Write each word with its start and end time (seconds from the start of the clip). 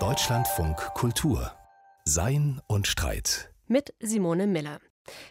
Deutschlandfunk 0.00 0.76
Kultur 0.94 1.52
Sein 2.04 2.60
und 2.66 2.88
Streit 2.88 3.52
mit 3.68 3.94
Simone 4.00 4.48
Miller. 4.48 4.80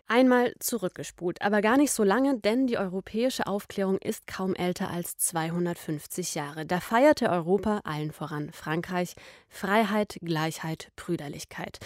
Einmal 0.08 0.54
zurückgespult, 0.60 1.42
aber 1.42 1.62
gar 1.62 1.76
nicht 1.76 1.92
so 1.92 2.06
lange, 2.06 2.40
denn 2.40 2.66
die 2.68 2.78
europäische 2.78 3.48
Aufklärung 3.48 3.98
ist 3.98 4.28
kaum 4.28 4.56
älter 4.56 4.90
als 4.90 5.18
250 5.18 6.36
Jahre. 6.36 6.66
Da 6.66 6.80
feierte 6.80 7.30
Europa, 7.30 7.82
allen 7.84 8.14
voran 8.14 8.54
Frankreich, 8.54 9.16
Freiheit, 9.50 10.18
Gleichheit, 10.22 10.88
Brüderlichkeit. 10.96 11.80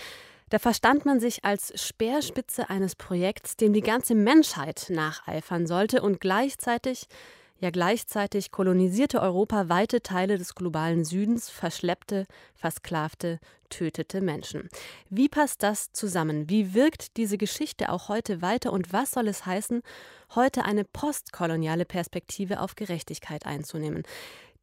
Da 0.52 0.60
verstand 0.60 1.06
man 1.06 1.20
sich 1.20 1.44
als 1.44 1.74
Speerspitze 1.82 2.70
eines 2.70 2.96
Projekts, 2.96 3.58
dem 3.58 3.74
die 3.74 3.82
ganze 3.82 4.14
Menschheit 4.14 4.86
nacheifern 4.90 5.66
sollte 5.66 6.04
und 6.04 6.22
gleichzeitig 6.22 7.08
ja, 7.60 7.72
gleichzeitig 7.72 8.52
kolonisierte 8.52 9.22
Europa 9.22 9.70
weite 9.70 10.02
Teile 10.02 10.38
des 10.38 10.54
globalen 10.54 11.04
Südens, 11.04 11.50
verschleppte, 11.50 12.28
versklavte, 12.56 13.40
tötete 13.70 14.22
Menschen. 14.22 14.70
Wie 15.10 15.28
passt 15.28 15.64
das 15.64 15.92
zusammen? 15.92 16.50
Wie 16.50 16.74
wirkt 16.74 17.18
diese 17.18 17.38
Geschichte 17.38 17.92
auch 17.92 18.10
heute 18.10 18.42
weiter 18.42 18.72
und 18.72 18.94
was 18.94 19.12
soll 19.12 19.28
es 19.28 19.46
heißen, 19.46 19.82
heute 20.36 20.66
eine 20.66 20.86
postkoloniale 20.86 21.86
Perspektive 21.86 22.62
auf 22.62 22.76
Gerechtigkeit 22.76 23.46
einzunehmen? 23.46 24.04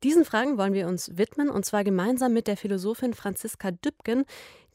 Diesen 0.05 0.25
Fragen 0.25 0.59
wollen 0.59 0.75
wir 0.75 0.87
uns 0.87 1.17
widmen 1.17 1.49
und 1.49 1.65
zwar 1.65 1.83
gemeinsam 1.83 2.33
mit 2.33 2.47
der 2.47 2.57
Philosophin 2.59 3.15
Franziska 3.15 3.71
Dübgen, 3.71 4.25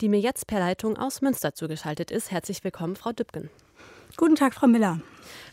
die 0.02 0.10
mir 0.10 0.20
jetzt 0.20 0.48
per 0.48 0.60
Leitung 0.60 0.98
aus 0.98 1.22
Münster 1.22 1.54
zugeschaltet 1.54 2.10
ist. 2.10 2.32
Herzlich 2.32 2.64
willkommen, 2.64 2.96
Frau 2.96 3.12
Dübgen. 3.12 3.50
Guten 4.18 4.36
Tag, 4.36 4.56
Frau 4.56 4.68
Miller. 4.68 5.00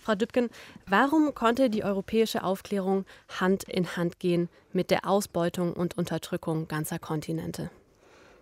Frau 0.06 0.14
Dübken, 0.14 0.50
warum 0.86 1.34
konnte 1.34 1.68
die 1.68 1.82
europäische 1.82 2.44
Aufklärung 2.44 3.04
Hand 3.40 3.64
in 3.64 3.96
Hand 3.96 4.20
gehen 4.20 4.48
mit 4.72 4.92
der 4.92 5.04
Ausbeutung 5.04 5.72
und 5.72 5.98
Unterdrückung 5.98 6.68
ganzer 6.68 7.00
Kontinente? 7.00 7.72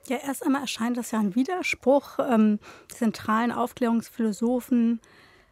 Ja, 0.07 0.19
erst 0.19 0.45
einmal 0.45 0.61
erscheint 0.61 0.99
das 0.99 1.11
ja 1.13 1.21
ein 1.21 1.35
Widerspruch. 1.35 2.19
Ähm, 2.19 2.59
zentralen 2.89 3.51
Aufklärungsphilosophen 3.51 5.01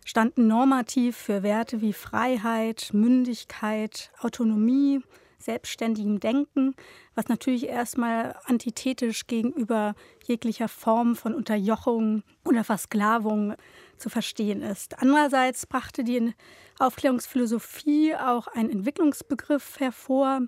standen 0.05 0.48
normativ 0.48 1.17
für 1.17 1.42
Werte 1.42 1.81
wie 1.81 1.95
Freiheit, 1.95 2.91
Mündigkeit, 2.92 4.11
Autonomie, 4.20 5.01
selbstständigem 5.43 6.21
Denken, 6.21 6.75
was 7.15 7.29
natürlich 7.29 7.67
erstmal 7.67 8.37
antithetisch 8.45 9.27
gegenüber 9.27 9.95
jeglicher 10.25 10.69
Form 10.69 11.17
von 11.17 11.35
Unterjochung 11.35 12.23
oder 12.45 12.65
Versklavung 12.65 13.55
zu 13.97 14.09
verstehen 14.09 14.63
ist. 14.63 14.98
Andererseits 15.01 15.67
brachte 15.67 16.05
die 16.05 16.35
Aufklärungsphilosophie 16.79 18.15
auch 18.17 18.47
einen 18.48 18.70
Entwicklungsbegriff 18.70 19.79
hervor 19.79 20.43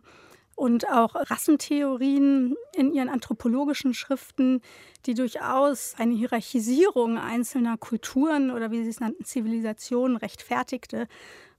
und 0.56 0.88
auch 0.88 1.14
Rassentheorien 1.14 2.54
in 2.74 2.92
ihren 2.92 3.08
anthropologischen 3.08 3.94
Schriften, 3.94 4.60
die 5.06 5.14
durchaus 5.14 5.94
eine 5.98 6.14
Hierarchisierung 6.14 7.18
einzelner 7.18 7.76
Kulturen 7.76 8.50
oder 8.50 8.70
wie 8.70 8.82
sie 8.84 8.90
es 8.90 9.00
nannten, 9.00 9.24
Zivilisationen 9.24 10.16
rechtfertigte 10.16 11.08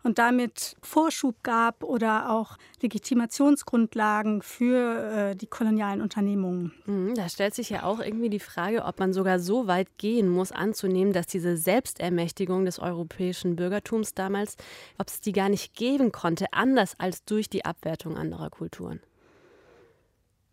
und 0.06 0.20
damit 0.20 0.76
Vorschub 0.82 1.36
gab 1.42 1.84
oder 1.84 2.32
auch 2.32 2.58
Legitimationsgrundlagen 2.82 4.44
für 4.44 5.32
äh, 5.32 5.36
die 5.36 5.48
kolonialen 5.48 6.02
Unternehmungen. 6.02 6.74
Mhm, 6.86 7.16
da 7.16 7.28
stellt 7.28 7.56
sich 7.56 7.72
ja 7.72 7.84
auch 7.84 8.00
irgendwie 8.00 8.30
die 8.30 8.40
Frage, 8.40 8.86
ob 8.86 9.00
man 9.00 9.14
sogar 9.14 9.40
so 9.40 9.68
weit 9.68 9.98
gehen 9.98 10.30
muss, 10.30 10.52
anzunehmen, 10.52 11.12
dass 11.12 11.26
diese 11.26 11.58
Selbstermächtigung 11.58 12.66
des 12.66 12.78
europäischen 12.80 13.56
Bürgertums 13.56 14.14
damals, 14.14 14.58
ob 15.00 15.08
es 15.08 15.22
die 15.22 15.32
gar 15.32 15.50
nicht 15.50 15.76
geben 15.76 16.12
konnte, 16.12 16.46
anders 16.52 16.94
als 17.00 17.26
durch 17.26 17.50
die 17.50 17.66
Abwertung 17.66 18.16
anderer 18.16 18.52
Kulturen. 18.52 19.02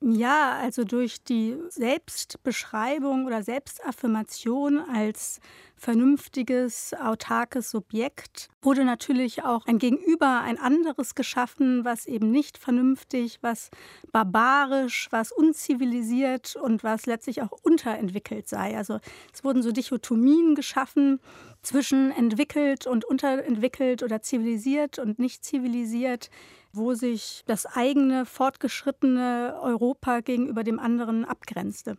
Ja, 0.04 0.58
also 0.58 0.82
durch 0.82 1.22
die 1.22 1.56
Selbstbeschreibung 1.68 3.24
oder 3.24 3.44
Selbstaffirmation 3.44 4.80
als 4.80 5.38
vernünftiges, 5.76 6.92
autarkes 6.94 7.70
Subjekt 7.70 8.48
wurde 8.62 8.84
natürlich 8.84 9.44
auch 9.44 9.64
ein 9.66 9.78
Gegenüber, 9.78 10.40
ein 10.40 10.58
anderes 10.58 11.14
geschaffen, 11.14 11.84
was 11.84 12.06
eben 12.06 12.32
nicht 12.32 12.58
vernünftig, 12.58 13.38
was 13.42 13.70
barbarisch, 14.10 15.06
was 15.12 15.30
unzivilisiert 15.30 16.56
und 16.56 16.82
was 16.82 17.06
letztlich 17.06 17.40
auch 17.42 17.52
unterentwickelt 17.62 18.48
sei. 18.48 18.76
Also 18.76 18.98
es 19.32 19.44
wurden 19.44 19.62
so 19.62 19.70
Dichotomien 19.70 20.56
geschaffen 20.56 21.20
zwischen 21.62 22.10
entwickelt 22.10 22.88
und 22.88 23.04
unterentwickelt 23.04 24.02
oder 24.02 24.20
zivilisiert 24.20 24.98
und 24.98 25.20
nicht 25.20 25.44
zivilisiert 25.44 26.28
wo 26.72 26.94
sich 26.94 27.42
das 27.46 27.66
eigene 27.66 28.24
fortgeschrittene 28.24 29.58
Europa 29.62 30.20
gegenüber 30.20 30.64
dem 30.64 30.78
anderen 30.78 31.24
abgrenzte. 31.24 31.96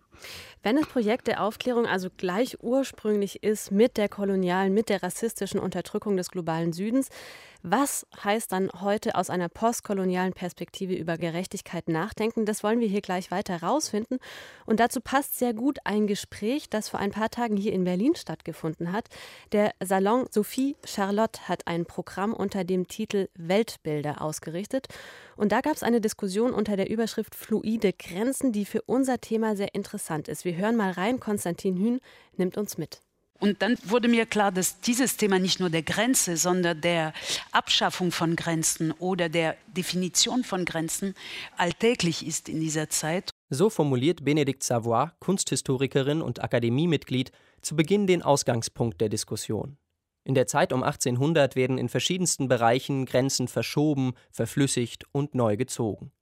Wenn 0.63 0.77
das 0.77 0.87
Projekt 0.87 1.27
der 1.27 1.43
Aufklärung 1.43 1.85
also 1.85 2.09
gleich 2.15 2.57
ursprünglich 2.61 3.43
ist 3.43 3.71
mit 3.71 3.97
der 3.97 4.09
kolonialen, 4.09 4.73
mit 4.73 4.89
der 4.89 5.03
rassistischen 5.03 5.59
Unterdrückung 5.59 6.17
des 6.17 6.31
globalen 6.31 6.73
Südens, 6.73 7.09
was 7.63 8.05
heißt 8.21 8.51
dann 8.51 8.69
heute 8.81 9.15
aus 9.15 9.29
einer 9.29 9.47
postkolonialen 9.47 10.33
Perspektive 10.33 10.93
über 10.93 11.17
Gerechtigkeit 11.17 11.87
nachdenken? 11.87 12.45
Das 12.45 12.61
wollen 12.61 12.81
wir 12.81 12.89
hier 12.89 12.99
gleich 12.99 13.31
weiter 13.31 13.61
herausfinden. 13.61 14.19
Und 14.65 14.81
dazu 14.81 14.99
passt 14.99 15.39
sehr 15.39 15.53
gut 15.53 15.79
ein 15.85 16.05
Gespräch, 16.05 16.69
das 16.69 16.89
vor 16.89 16.99
ein 16.99 17.11
paar 17.11 17.29
Tagen 17.29 17.55
hier 17.55 17.71
in 17.71 17.85
Berlin 17.85 18.15
stattgefunden 18.15 18.91
hat. 18.91 19.07
Der 19.53 19.71
Salon 19.81 20.27
Sophie 20.29 20.75
Charlotte 20.83 21.47
hat 21.47 21.65
ein 21.65 21.85
Programm 21.85 22.33
unter 22.33 22.65
dem 22.65 22.89
Titel 22.89 23.29
Weltbilder 23.35 24.21
ausgerichtet. 24.21 24.87
Und 25.37 25.53
da 25.53 25.61
gab 25.61 25.75
es 25.75 25.83
eine 25.83 26.01
Diskussion 26.01 26.53
unter 26.53 26.75
der 26.75 26.89
Überschrift 26.89 27.33
Fluide 27.33 27.93
Grenzen, 27.93 28.51
die 28.51 28.65
für 28.65 28.81
unser 28.81 29.21
Thema 29.21 29.55
sehr 29.55 29.73
interessant 29.73 30.27
ist. 30.27 30.43
Wir 30.43 30.57
hören 30.57 30.75
mal 30.75 30.91
rein. 30.91 31.21
Konstantin 31.21 31.77
Hühn 31.77 32.01
nimmt 32.35 32.57
uns 32.57 32.77
mit. 32.77 33.02
Und 33.43 33.61
dann 33.61 33.75
wurde 33.83 34.07
mir 34.07 34.25
klar, 34.25 34.53
dass 34.53 34.79
dieses 34.79 35.17
Thema 35.17 35.37
nicht 35.37 35.59
nur 35.59 35.69
der 35.69 35.83
Grenze, 35.83 36.37
sondern 36.37 36.79
der 36.79 37.11
Abschaffung 37.51 38.13
von 38.13 38.37
Grenzen 38.37 38.93
oder 38.93 39.27
der 39.27 39.57
Definition 39.67 40.45
von 40.45 40.63
Grenzen 40.63 41.13
alltäglich 41.57 42.25
ist 42.25 42.47
in 42.47 42.61
dieser 42.61 42.87
Zeit. 42.87 43.31
So 43.49 43.69
formuliert 43.69 44.23
Benedikt 44.23 44.63
Savoy, 44.63 45.07
Kunsthistorikerin 45.19 46.21
und 46.21 46.41
Akademiemitglied, 46.41 47.33
zu 47.61 47.75
Beginn 47.75 48.07
den 48.07 48.21
Ausgangspunkt 48.21 49.01
der 49.01 49.09
Diskussion. 49.09 49.75
In 50.23 50.35
der 50.35 50.47
Zeit 50.47 50.71
um 50.71 50.81
1800 50.81 51.57
werden 51.57 51.77
in 51.77 51.89
verschiedensten 51.89 52.47
Bereichen 52.47 53.05
Grenzen 53.05 53.49
verschoben, 53.49 54.13
verflüssigt 54.31 55.03
und 55.11 55.35
neu 55.35 55.57
gezogen. 55.57 56.13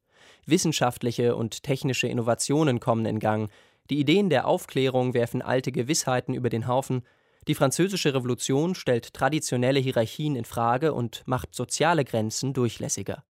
Wissenschaftliche 0.47 1.35
und 1.35 1.61
technische 1.61 2.07
Innovationen 2.07 2.79
kommen 2.79 3.05
in 3.05 3.19
Gang, 3.19 3.51
die 3.91 3.99
Ideen 3.99 4.29
der 4.29 4.47
Aufklärung 4.47 5.13
werfen 5.13 5.41
alte 5.41 5.73
Gewissheiten 5.73 6.33
über 6.33 6.49
den 6.49 6.65
Haufen, 6.65 7.03
die 7.47 7.55
Französische 7.55 8.13
Revolution 8.13 8.75
stellt 8.75 9.13
traditionelle 9.13 9.79
Hierarchien 9.79 10.35
in 10.35 10.45
Frage 10.45 10.93
und 10.93 11.23
macht 11.25 11.55
soziale 11.55 12.05
Grenzen 12.05 12.53
durchlässiger. 12.53 13.23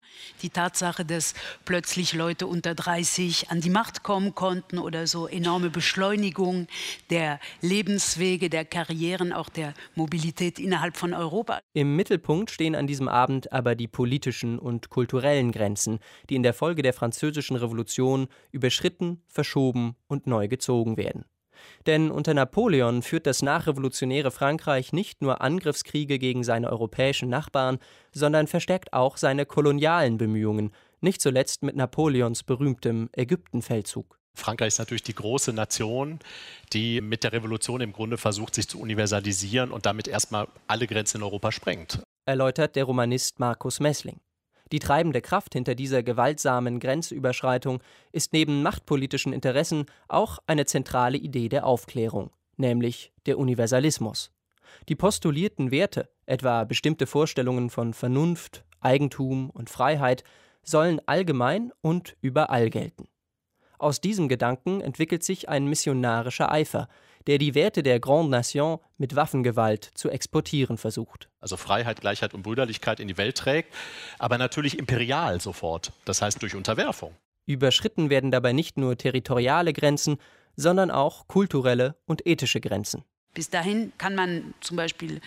Die 0.41 0.49
Tatsache, 0.49 1.05
dass 1.05 1.35
plötzlich 1.65 2.13
Leute 2.13 2.47
unter 2.47 2.73
30 2.73 3.51
an 3.51 3.61
die 3.61 3.69
Macht 3.69 4.01
kommen 4.01 4.33
konnten 4.33 4.79
oder 4.79 5.05
so 5.05 5.27
enorme 5.27 5.69
Beschleunigung 5.69 6.65
der 7.11 7.39
Lebenswege, 7.61 8.49
der 8.49 8.65
Karrieren, 8.65 9.31
auch 9.31 9.49
der 9.49 9.75
Mobilität 9.93 10.57
innerhalb 10.57 10.97
von 10.97 11.13
Europa. 11.13 11.59
Im 11.73 11.95
Mittelpunkt 11.95 12.49
stehen 12.49 12.75
an 12.75 12.87
diesem 12.87 13.07
Abend 13.07 13.53
aber 13.53 13.75
die 13.75 13.87
politischen 13.87 14.57
und 14.57 14.89
kulturellen 14.89 15.51
Grenzen, 15.51 15.99
die 16.31 16.35
in 16.35 16.43
der 16.43 16.55
Folge 16.55 16.81
der 16.81 16.93
Französischen 16.93 17.55
Revolution 17.55 18.27
überschritten, 18.51 19.21
verschoben 19.27 19.95
und 20.07 20.25
neu 20.25 20.47
gezogen 20.47 20.97
werden. 20.97 21.25
Denn 21.85 22.11
unter 22.11 22.33
Napoleon 22.33 23.01
führt 23.01 23.25
das 23.25 23.41
nachrevolutionäre 23.41 24.31
Frankreich 24.31 24.93
nicht 24.93 25.21
nur 25.21 25.41
Angriffskriege 25.41 26.19
gegen 26.19 26.43
seine 26.43 26.69
europäischen 26.69 27.29
Nachbarn, 27.29 27.79
sondern 28.11 28.47
verstärkt 28.47 28.93
auch 28.93 29.17
seine 29.17 29.45
kolonialen 29.45 30.17
Bemühungen, 30.17 30.71
nicht 31.01 31.21
zuletzt 31.21 31.63
mit 31.63 31.75
Napoleons 31.75 32.43
berühmtem 32.43 33.09
Ägyptenfeldzug. 33.13 34.19
Frankreich 34.35 34.69
ist 34.69 34.79
natürlich 34.79 35.03
die 35.03 35.15
große 35.15 35.53
Nation, 35.53 36.19
die 36.73 37.01
mit 37.01 37.23
der 37.23 37.33
Revolution 37.33 37.81
im 37.81 37.93
Grunde 37.93 38.17
versucht, 38.17 38.55
sich 38.55 38.67
zu 38.67 38.79
universalisieren 38.79 39.71
und 39.71 39.85
damit 39.85 40.07
erstmal 40.07 40.47
alle 40.67 40.87
Grenzen 40.87 41.17
in 41.17 41.23
Europa 41.23 41.51
sprengt. 41.51 42.01
Erläutert 42.25 42.75
der 42.75 42.85
Romanist 42.85 43.39
Markus 43.39 43.79
Messling. 43.79 44.19
Die 44.71 44.79
treibende 44.79 45.21
Kraft 45.21 45.53
hinter 45.53 45.73
dieser 45.73 46.03
gewaltsamen 46.03 46.79
Grenzüberschreitung 46.79 47.81
ist 48.11 48.33
neben 48.33 48.61
machtpolitischen 48.61 49.33
Interessen 49.33 49.85
auch 50.07 50.39
eine 50.45 50.65
zentrale 50.65 51.17
Idee 51.17 51.49
der 51.49 51.65
Aufklärung, 51.65 52.31
nämlich 52.57 53.11
der 53.25 53.39
Universalismus. 53.39 54.31
Die 54.87 54.95
postulierten 54.95 55.71
Werte, 55.71 56.09
etwa 56.27 56.63
bestimmte 56.63 57.07
Vorstellungen 57.07 57.71
von 57.71 57.93
Vernunft, 57.93 58.63
Eigentum 58.79 59.49
und 59.49 59.69
Freiheit, 59.69 60.23
sollen 60.61 61.01
allgemein 61.07 61.71
und 61.81 62.15
überall 62.21 62.69
gelten. 62.69 63.07
Aus 63.79 64.01
diesem 64.01 64.27
Gedanken 64.27 64.81
entwickelt 64.81 65.23
sich 65.23 65.49
ein 65.49 65.65
missionarischer 65.65 66.51
Eifer, 66.51 66.89
der 67.29 67.37
die 67.37 67.53
Werte 67.53 67.83
der 67.83 67.99
Grande 67.99 68.31
Nation 68.31 68.79
mit 68.97 69.15
Waffengewalt 69.15 69.91
zu 69.93 70.09
exportieren 70.09 70.79
versucht. 70.79 71.29
Also 71.39 71.57
Freiheit, 71.57 72.01
Gleichheit 72.01 72.33
und 72.33 72.41
Brüderlichkeit 72.41 72.99
in 72.99 73.07
die 73.07 73.19
Welt 73.19 73.37
trägt, 73.37 73.71
aber 74.17 74.39
natürlich 74.39 74.79
imperial 74.79 75.39
sofort, 75.39 75.93
das 76.05 76.23
heißt 76.23 76.41
durch 76.41 76.55
Unterwerfung. 76.55 77.15
Überschritten 77.45 78.09
werden 78.09 78.31
dabei 78.31 78.51
nicht 78.51 78.77
nur 78.77 78.97
territoriale 78.97 79.73
Grenzen, 79.73 80.17
sondern 80.55 80.89
auch 80.89 81.27
kulturelle 81.27 81.95
und 82.07 82.25
ethische 82.25 82.61
Grenzen. 82.61 83.03
Bis 83.35 83.51
dahin 83.51 83.93
kann 83.99 84.15
man 84.15 84.55
zum 84.61 84.77
Beispiel 84.77 85.21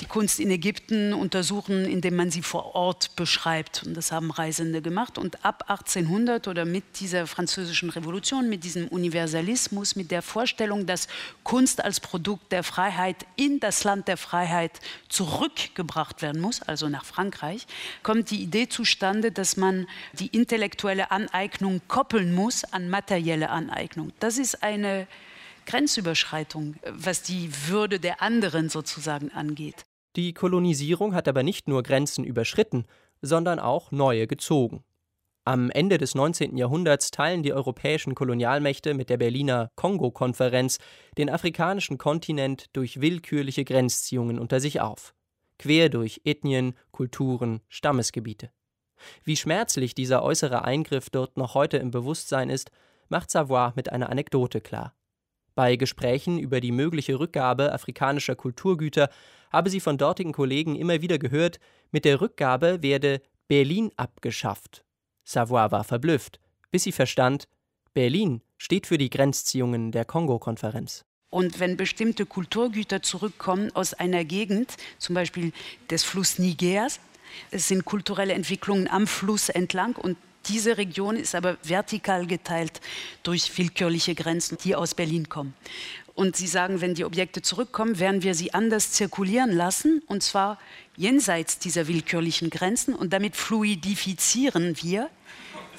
die 0.00 0.06
Kunst 0.06 0.40
in 0.40 0.50
Ägypten 0.50 1.12
untersuchen, 1.12 1.84
indem 1.84 2.16
man 2.16 2.30
sie 2.30 2.42
vor 2.42 2.74
Ort 2.74 3.16
beschreibt. 3.16 3.82
Und 3.84 3.96
das 3.96 4.12
haben 4.12 4.30
Reisende 4.30 4.82
gemacht. 4.82 5.18
Und 5.18 5.44
ab 5.44 5.64
1800 5.68 6.48
oder 6.48 6.64
mit 6.64 7.00
dieser 7.00 7.26
französischen 7.26 7.90
Revolution, 7.90 8.48
mit 8.48 8.64
diesem 8.64 8.88
Universalismus, 8.88 9.96
mit 9.96 10.10
der 10.10 10.22
Vorstellung, 10.22 10.86
dass 10.86 11.08
Kunst 11.42 11.84
als 11.84 12.00
Produkt 12.00 12.52
der 12.52 12.62
Freiheit 12.62 13.26
in 13.36 13.60
das 13.60 13.84
Land 13.84 14.08
der 14.08 14.16
Freiheit 14.16 14.80
zurückgebracht 15.08 16.22
werden 16.22 16.40
muss, 16.40 16.62
also 16.62 16.88
nach 16.88 17.04
Frankreich, 17.04 17.66
kommt 18.02 18.30
die 18.30 18.42
Idee 18.42 18.68
zustande, 18.68 19.32
dass 19.32 19.56
man 19.56 19.86
die 20.12 20.28
intellektuelle 20.28 21.10
Aneignung 21.10 21.80
koppeln 21.88 22.34
muss 22.34 22.64
an 22.64 22.88
materielle 22.88 23.50
Aneignung. 23.50 24.12
Das 24.20 24.38
ist 24.38 24.62
eine 24.62 25.06
Grenzüberschreitung, 25.68 26.76
was 26.90 27.22
die 27.22 27.50
Würde 27.68 28.00
der 28.00 28.22
anderen 28.22 28.70
sozusagen 28.70 29.30
angeht. 29.32 29.84
Die 30.16 30.32
Kolonisierung 30.32 31.14
hat 31.14 31.28
aber 31.28 31.42
nicht 31.42 31.68
nur 31.68 31.82
Grenzen 31.82 32.24
überschritten, 32.24 32.86
sondern 33.20 33.60
auch 33.60 33.92
neue 33.92 34.26
gezogen. 34.26 34.82
Am 35.44 35.70
Ende 35.70 35.98
des 35.98 36.14
19. 36.14 36.56
Jahrhunderts 36.56 37.10
teilen 37.10 37.42
die 37.42 37.52
europäischen 37.52 38.14
Kolonialmächte 38.14 38.94
mit 38.94 39.10
der 39.10 39.18
Berliner 39.18 39.70
Kongo-Konferenz 39.76 40.78
den 41.18 41.28
afrikanischen 41.28 41.98
Kontinent 41.98 42.66
durch 42.72 43.02
willkürliche 43.02 43.64
Grenzziehungen 43.64 44.38
unter 44.38 44.60
sich 44.60 44.80
auf, 44.80 45.14
quer 45.58 45.90
durch 45.90 46.22
Ethnien, 46.24 46.74
Kulturen, 46.92 47.60
Stammesgebiete. 47.68 48.50
Wie 49.22 49.36
schmerzlich 49.36 49.94
dieser 49.94 50.22
äußere 50.22 50.64
Eingriff 50.64 51.10
dort 51.10 51.36
noch 51.36 51.54
heute 51.54 51.76
im 51.76 51.90
Bewusstsein 51.90 52.48
ist, 52.48 52.70
macht 53.08 53.30
Savoy 53.30 53.72
mit 53.74 53.92
einer 53.92 54.08
Anekdote 54.08 54.62
klar. 54.62 54.94
Bei 55.58 55.74
Gesprächen 55.74 56.38
über 56.38 56.60
die 56.60 56.70
mögliche 56.70 57.18
Rückgabe 57.18 57.72
afrikanischer 57.72 58.36
Kulturgüter 58.36 59.10
habe 59.50 59.70
sie 59.70 59.80
von 59.80 59.98
dortigen 59.98 60.30
Kollegen 60.30 60.76
immer 60.76 61.02
wieder 61.02 61.18
gehört, 61.18 61.58
mit 61.90 62.04
der 62.04 62.20
Rückgabe 62.20 62.80
werde 62.80 63.20
Berlin 63.48 63.90
abgeschafft. 63.96 64.84
Savoy 65.24 65.72
war 65.72 65.82
verblüfft, 65.82 66.38
bis 66.70 66.84
sie 66.84 66.92
verstand, 66.92 67.48
Berlin 67.92 68.40
steht 68.56 68.86
für 68.86 68.98
die 68.98 69.10
Grenzziehungen 69.10 69.90
der 69.90 70.04
Kongo-Konferenz. 70.04 71.04
Und 71.28 71.58
wenn 71.58 71.76
bestimmte 71.76 72.24
Kulturgüter 72.24 73.02
zurückkommen 73.02 73.74
aus 73.74 73.94
einer 73.94 74.24
Gegend, 74.24 74.76
zum 74.98 75.16
Beispiel 75.16 75.52
des 75.90 76.04
Fluss 76.04 76.38
Nigers, 76.38 77.00
es 77.50 77.66
sind 77.66 77.84
kulturelle 77.84 78.34
Entwicklungen 78.34 78.86
am 78.86 79.08
Fluss 79.08 79.48
entlang 79.48 79.96
und 79.96 80.16
diese 80.48 80.78
Region 80.78 81.16
ist 81.16 81.34
aber 81.34 81.56
vertikal 81.62 82.26
geteilt 82.26 82.80
durch 83.22 83.56
willkürliche 83.56 84.14
Grenzen, 84.14 84.58
die 84.62 84.74
aus 84.74 84.94
Berlin 84.94 85.28
kommen. 85.28 85.54
Und 86.14 86.34
Sie 86.34 86.48
sagen, 86.48 86.80
wenn 86.80 86.94
die 86.94 87.04
Objekte 87.04 87.42
zurückkommen, 87.42 88.00
werden 88.00 88.24
wir 88.24 88.34
sie 88.34 88.52
anders 88.52 88.90
zirkulieren 88.90 89.52
lassen, 89.52 90.02
und 90.08 90.24
zwar 90.24 90.58
jenseits 90.96 91.60
dieser 91.60 91.86
willkürlichen 91.86 92.50
Grenzen. 92.50 92.94
Und 92.94 93.12
damit 93.12 93.36
fluidifizieren 93.36 94.76
wir 94.82 95.10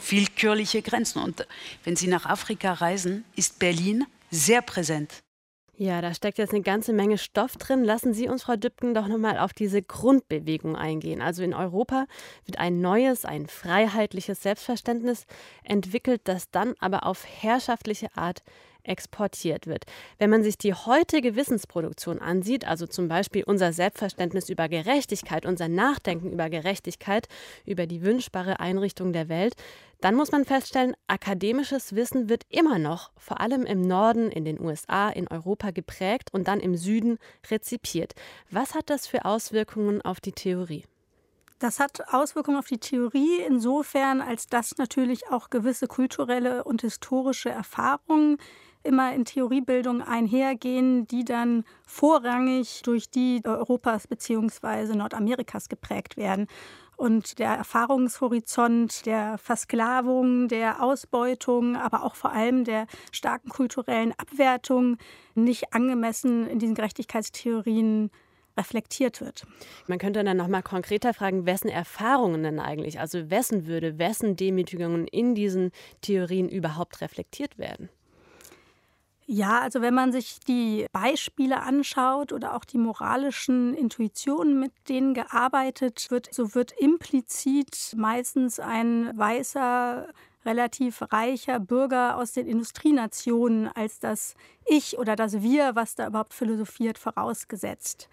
willkürliche 0.09 0.81
Grenzen. 0.81 1.19
Und 1.19 1.45
wenn 1.83 1.97
Sie 1.97 2.07
nach 2.07 2.25
Afrika 2.25 2.71
reisen, 2.71 3.25
ist 3.35 3.59
Berlin 3.59 4.05
sehr 4.31 4.61
präsent. 4.61 5.11
Ja, 5.81 6.01
da 6.01 6.13
steckt 6.13 6.39
jetzt 6.39 6.51
eine 6.51 6.61
ganze 6.61 6.91
Menge 6.91 7.17
Stoff 7.17 7.55
drin. 7.55 7.85
Lassen 7.85 8.13
Sie 8.13 8.27
uns, 8.27 8.43
Frau 8.43 8.57
Dübken, 8.57 8.93
doch 8.93 9.07
nochmal 9.07 9.37
auf 9.37 9.53
diese 9.53 9.81
Grundbewegung 9.81 10.75
eingehen. 10.75 11.21
Also 11.21 11.41
in 11.41 11.53
Europa 11.53 12.05
wird 12.43 12.59
ein 12.59 12.81
neues, 12.81 13.23
ein 13.23 13.47
freiheitliches 13.47 14.43
Selbstverständnis 14.43 15.25
entwickelt, 15.63 16.19
das 16.25 16.51
dann 16.51 16.73
aber 16.81 17.05
auf 17.05 17.25
herrschaftliche 17.25 18.09
Art 18.17 18.43
exportiert 18.89 19.67
wird. 19.67 19.85
Wenn 20.17 20.29
man 20.29 20.43
sich 20.43 20.57
die 20.57 20.73
heutige 20.73 21.35
Wissensproduktion 21.35 22.19
ansieht, 22.19 22.67
also 22.67 22.87
zum 22.87 23.07
Beispiel 23.07 23.43
unser 23.45 23.71
Selbstverständnis 23.71 24.49
über 24.49 24.67
Gerechtigkeit, 24.67 25.45
unser 25.45 25.69
Nachdenken 25.69 26.31
über 26.31 26.49
Gerechtigkeit, 26.49 27.27
über 27.65 27.87
die 27.87 28.01
wünschbare 28.01 28.59
Einrichtung 28.59 29.13
der 29.13 29.29
Welt, 29.29 29.53
dann 30.01 30.15
muss 30.15 30.31
man 30.31 30.45
feststellen, 30.45 30.95
akademisches 31.07 31.93
Wissen 31.93 32.29
wird 32.29 32.43
immer 32.49 32.79
noch, 32.79 33.11
vor 33.17 33.41
allem 33.41 33.65
im 33.65 33.81
Norden, 33.81 34.31
in 34.31 34.45
den 34.45 34.59
USA, 34.59 35.09
in 35.09 35.27
Europa 35.27 35.71
geprägt 35.71 36.29
und 36.31 36.47
dann 36.47 36.61
im 36.61 36.75
Süden 36.75 37.17
rezipiert. 37.51 38.13
Was 38.49 38.75
hat 38.75 38.89
das 38.89 39.07
für 39.07 39.25
Auswirkungen 39.25 40.01
auf 40.01 40.21
die 40.21 40.31
Theorie? 40.31 40.85
Das 41.59 41.81
hat 41.81 42.13
Auswirkungen 42.13 42.57
auf 42.57 42.67
die 42.67 42.77
Theorie 42.77 43.41
insofern, 43.45 44.21
als 44.21 44.47
dass 44.47 44.77
natürlich 44.77 45.29
auch 45.29 45.49
gewisse 45.49 45.87
kulturelle 45.87 46.63
und 46.63 46.81
historische 46.81 47.49
Erfahrungen 47.49 48.37
immer 48.83 49.13
in 49.13 49.25
Theoriebildung 49.25 50.01
einhergehen, 50.01 51.07
die 51.07 51.25
dann 51.25 51.63
vorrangig 51.85 52.81
durch 52.83 53.09
die 53.09 53.41
Europas 53.43 54.07
bzw. 54.07 54.95
Nordamerikas 54.95 55.69
geprägt 55.69 56.17
werden. 56.17 56.47
Und 56.95 57.39
der 57.39 57.51
Erfahrungshorizont 57.51 59.05
der 59.05 59.37
Versklavung, 59.37 60.49
der 60.49 60.83
Ausbeutung, 60.83 61.77
aber 61.77 62.03
auch 62.03 62.15
vor 62.15 62.33
allem 62.33 62.65
der 62.65 62.87
starken 63.13 63.49
kulturellen 63.49 64.13
Abwertung 64.17 64.97
nicht 65.33 65.73
angemessen 65.73 66.45
in 66.47 66.59
diesen 66.59 66.75
Gerechtigkeitstheorien 66.75 68.11
reflektiert 68.57 69.21
wird. 69.21 69.45
Man 69.87 69.97
könnte 69.97 70.23
dann 70.23 70.35
noch 70.35 70.49
mal 70.49 70.61
konkreter 70.61 71.13
fragen, 71.13 71.45
wessen 71.45 71.69
Erfahrungen 71.69 72.43
denn 72.43 72.59
eigentlich, 72.59 72.99
also 72.99 73.29
wessen 73.29 73.65
würde, 73.65 73.97
wessen 73.97 74.35
Demütigungen 74.35 75.07
in 75.07 75.35
diesen 75.35 75.71
Theorien 76.01 76.49
überhaupt 76.49 76.99
reflektiert 76.99 77.57
werden? 77.57 77.89
Ja, 79.31 79.59
also 79.61 79.81
wenn 79.81 79.93
man 79.93 80.11
sich 80.11 80.39
die 80.39 80.87
Beispiele 80.91 81.61
anschaut 81.61 82.33
oder 82.33 82.55
auch 82.55 82.65
die 82.65 82.79
moralischen 82.79 83.75
Intuitionen, 83.75 84.59
mit 84.59 84.71
denen 84.89 85.13
gearbeitet 85.13 86.07
wird, 86.09 86.33
so 86.33 86.55
wird 86.55 86.71
implizit 86.71 87.93
meistens 87.95 88.59
ein 88.59 89.15
weißer, 89.15 90.07
relativ 90.45 91.03
reicher 91.11 91.59
Bürger 91.59 92.17
aus 92.17 92.31
den 92.31 92.47
Industrienationen 92.47 93.67
als 93.67 93.99
das 93.99 94.33
Ich 94.65 94.97
oder 94.97 95.15
das 95.15 95.43
Wir, 95.43 95.75
was 95.75 95.93
da 95.93 96.07
überhaupt 96.07 96.33
philosophiert, 96.33 96.97
vorausgesetzt. 96.97 98.09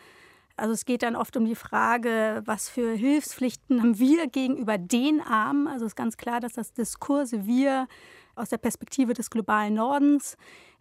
Also 0.58 0.74
es 0.74 0.84
geht 0.84 1.02
dann 1.02 1.16
oft 1.16 1.34
um 1.38 1.46
die 1.46 1.54
Frage, 1.54 2.42
was 2.44 2.68
für 2.68 2.92
Hilfspflichten 2.92 3.80
haben 3.80 3.98
wir 3.98 4.26
gegenüber 4.26 4.76
den 4.76 5.22
Armen. 5.22 5.66
Also 5.66 5.86
es 5.86 5.92
ist 5.92 5.96
ganz 5.96 6.18
klar, 6.18 6.40
dass 6.40 6.52
das 6.52 6.74
Diskurse 6.74 7.46
Wir 7.46 7.88
aus 8.34 8.50
der 8.50 8.58
Perspektive 8.58 9.14
des 9.14 9.30
globalen 9.30 9.72
Nordens 9.72 10.36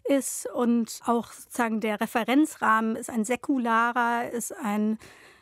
ist 0.07 0.47
und 0.53 0.99
auch 1.05 1.31
sozusagen 1.31 1.79
der 1.79 1.99
Referenzrahmen 1.99 2.95
ist 2.95 3.09
ein 3.09 3.25
säkularer, 3.25 4.29
ist 4.31 4.51
ein 4.51 4.97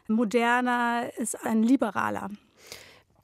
moderner, 0.08 1.10
ist 1.18 1.46
ein 1.46 1.64
liberaler. 1.64 2.30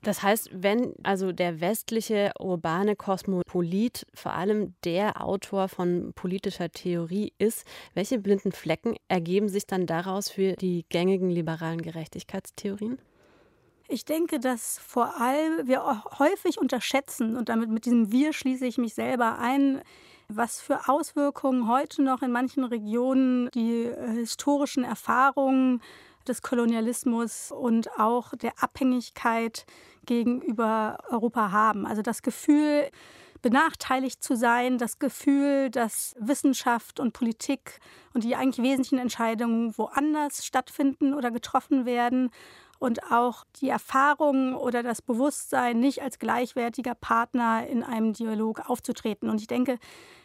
Das 0.01 0.24
heißt, 0.24 0.51
wenn 0.53 0.93
also 1.03 1.34
der 1.34 1.60
westliche 1.60 2.31
urbane 2.39 2.96
Kosmopolit 2.96 4.08
vor 4.13 4.34
allem 4.34 4.74
der 4.86 5.22
Autor 5.22 5.67
von 5.67 6.13
politischer 6.13 6.69
Theorie 6.69 7.34
ist, 7.38 7.67
welche 7.96 8.17
blinden 8.17 8.53
Flecken 8.53 8.96
ergeben 9.10 9.50
sich 9.50 9.67
dann 9.67 9.88
daraus 9.88 10.29
für 10.29 10.53
die 10.53 10.86
gängigen 10.88 11.29
liberalen 11.29 11.81
Gerechtigkeitstheorien? 11.81 12.98
Ich 13.89 14.05
denke, 14.05 14.39
dass 14.39 14.79
vor 14.79 15.19
allem 15.19 15.67
wir 15.67 16.03
häufig 16.19 16.60
unterschätzen, 16.60 17.36
und 17.36 17.50
damit 17.50 17.69
mit 17.69 17.86
diesem 17.86 18.12
Wir 18.12 18.31
schließe 18.31 18.65
ich 18.65 18.77
mich 18.77 18.93
selber 18.93 19.39
ein, 19.39 19.81
was 20.29 20.62
für 20.62 20.88
Auswirkungen 20.88 21.67
heute 21.67 22.03
noch 22.03 22.21
in 22.21 22.31
manchen 22.31 22.63
Regionen 22.63 23.50
die 23.53 23.86
äh, 23.86 24.12
historischen 24.12 24.83
Erfahrungen 24.83 25.81
des 26.27 26.43
Kolonialismus 26.43 27.51
und 27.51 27.89
auch 28.00 28.36
der 28.36 28.53
Abhängigkeit 28.62 29.65
gegenüber 30.05 31.00
Europa 31.09 31.51
haben. 31.51 31.88
Also 31.88 32.03
das 32.03 32.21
Gefühl, 32.21 32.89
benachteiligt 33.41 34.24
zu 34.24 34.36
sein, 34.36 34.77
das 34.77 35.00
Gefühl, 35.00 35.69
dass 35.69 36.15
Wissenschaft 36.19 37.00
und 37.00 37.13
Politik 37.13 37.79
und 38.13 38.24
die 38.24 38.36
eigentlich 38.36 38.63
wesentlichen 38.63 39.00
Entscheidungen 39.00 39.75
woanders 39.77 40.45
stattfinden 40.45 41.13
oder 41.13 41.31
getroffen 41.31 41.86
werden 41.86 42.31
und 42.79 43.12
auch 43.12 43.45
die 43.62 43.69
Erfahrung 43.69 44.55
oder 44.55 44.83
das 44.83 45.01
Bewusstsein, 45.01 45.79
nicht 45.79 46.01
als 46.01 46.17
gleichwertiger 46.17 46.95
Partner 46.95 47.67
in 47.67 47.83
einem 47.83 48.13
Dialog 48.13 48.69
aufzutreten. 48.69 49.29
Und 49.29 49.41
ich 49.41 49.48
denke, 49.48 49.77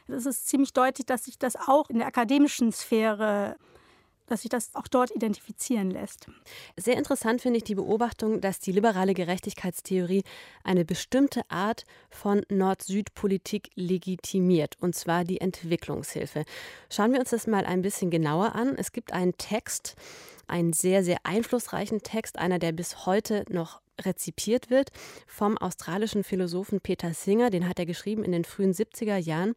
es 0.08 0.26
ist 0.26 0.48
ziemlich 0.48 0.72
deutlich, 0.72 1.06
dass 1.06 1.24
sich 1.24 1.38
das 1.38 1.56
auch 1.56 1.90
in 1.90 1.98
der 1.98 2.06
akademischen 2.06 2.72
Sphäre 2.72 3.56
dass 4.26 4.42
sich 4.42 4.48
das 4.48 4.74
auch 4.74 4.88
dort 4.88 5.14
identifizieren 5.14 5.90
lässt. 5.90 6.26
Sehr 6.76 6.96
interessant 6.96 7.42
finde 7.42 7.58
ich 7.58 7.64
die 7.64 7.74
Beobachtung, 7.74 8.40
dass 8.40 8.58
die 8.58 8.72
liberale 8.72 9.14
Gerechtigkeitstheorie 9.14 10.22
eine 10.62 10.84
bestimmte 10.84 11.42
Art 11.50 11.84
von 12.10 12.42
Nord-Süd-Politik 12.48 13.70
legitimiert, 13.74 14.76
und 14.80 14.94
zwar 14.94 15.24
die 15.24 15.40
Entwicklungshilfe. 15.40 16.44
Schauen 16.90 17.12
wir 17.12 17.20
uns 17.20 17.30
das 17.30 17.46
mal 17.46 17.66
ein 17.66 17.82
bisschen 17.82 18.10
genauer 18.10 18.54
an. 18.54 18.76
Es 18.76 18.92
gibt 18.92 19.12
einen 19.12 19.36
Text, 19.36 19.94
einen 20.48 20.72
sehr, 20.72 21.02
sehr 21.04 21.18
einflussreichen 21.24 22.02
Text, 22.02 22.38
einer, 22.38 22.58
der 22.58 22.72
bis 22.72 23.06
heute 23.06 23.44
noch 23.48 23.80
rezipiert 24.02 24.70
wird 24.70 24.90
vom 25.26 25.56
australischen 25.58 26.24
Philosophen 26.24 26.80
Peter 26.80 27.14
Singer. 27.14 27.50
Den 27.50 27.68
hat 27.68 27.78
er 27.78 27.86
geschrieben 27.86 28.24
in 28.24 28.32
den 28.32 28.44
frühen 28.44 28.72
70er 28.72 29.16
Jahren. 29.16 29.54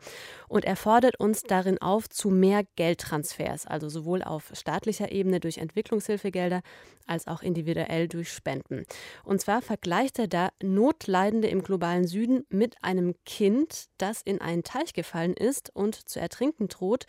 Und 0.48 0.66
er 0.66 0.76
fordert 0.76 1.20
uns 1.20 1.44
darin 1.44 1.80
auf 1.80 2.10
zu 2.10 2.30
mehr 2.30 2.64
Geldtransfers, 2.76 3.66
also 3.66 3.90
sowohl 3.90 4.24
auf 4.24 4.52
staatlicher 4.54 5.12
Ebene 5.12 5.40
durch 5.40 5.58
Entwicklungshilfegelder 5.58 6.62
als 7.06 7.28
auch 7.28 7.42
individuell 7.42 8.08
durch 8.08 8.32
Spenden. 8.32 8.86
Und 9.24 9.42
zwar 9.42 9.62
vergleicht 9.62 10.20
er 10.20 10.28
da 10.28 10.50
Notleidende 10.62 11.48
im 11.48 11.64
globalen 11.64 12.06
Süden 12.06 12.46
mit 12.50 12.76
einem 12.84 13.16
Kind, 13.26 13.86
das 13.98 14.22
in 14.22 14.42
einen 14.42 14.64
Teich 14.64 14.94
gefallen 14.94 15.34
ist 15.34 15.74
und 15.74 15.96
zu 15.96 16.20
ertrinken 16.20 16.68
droht 16.68 17.06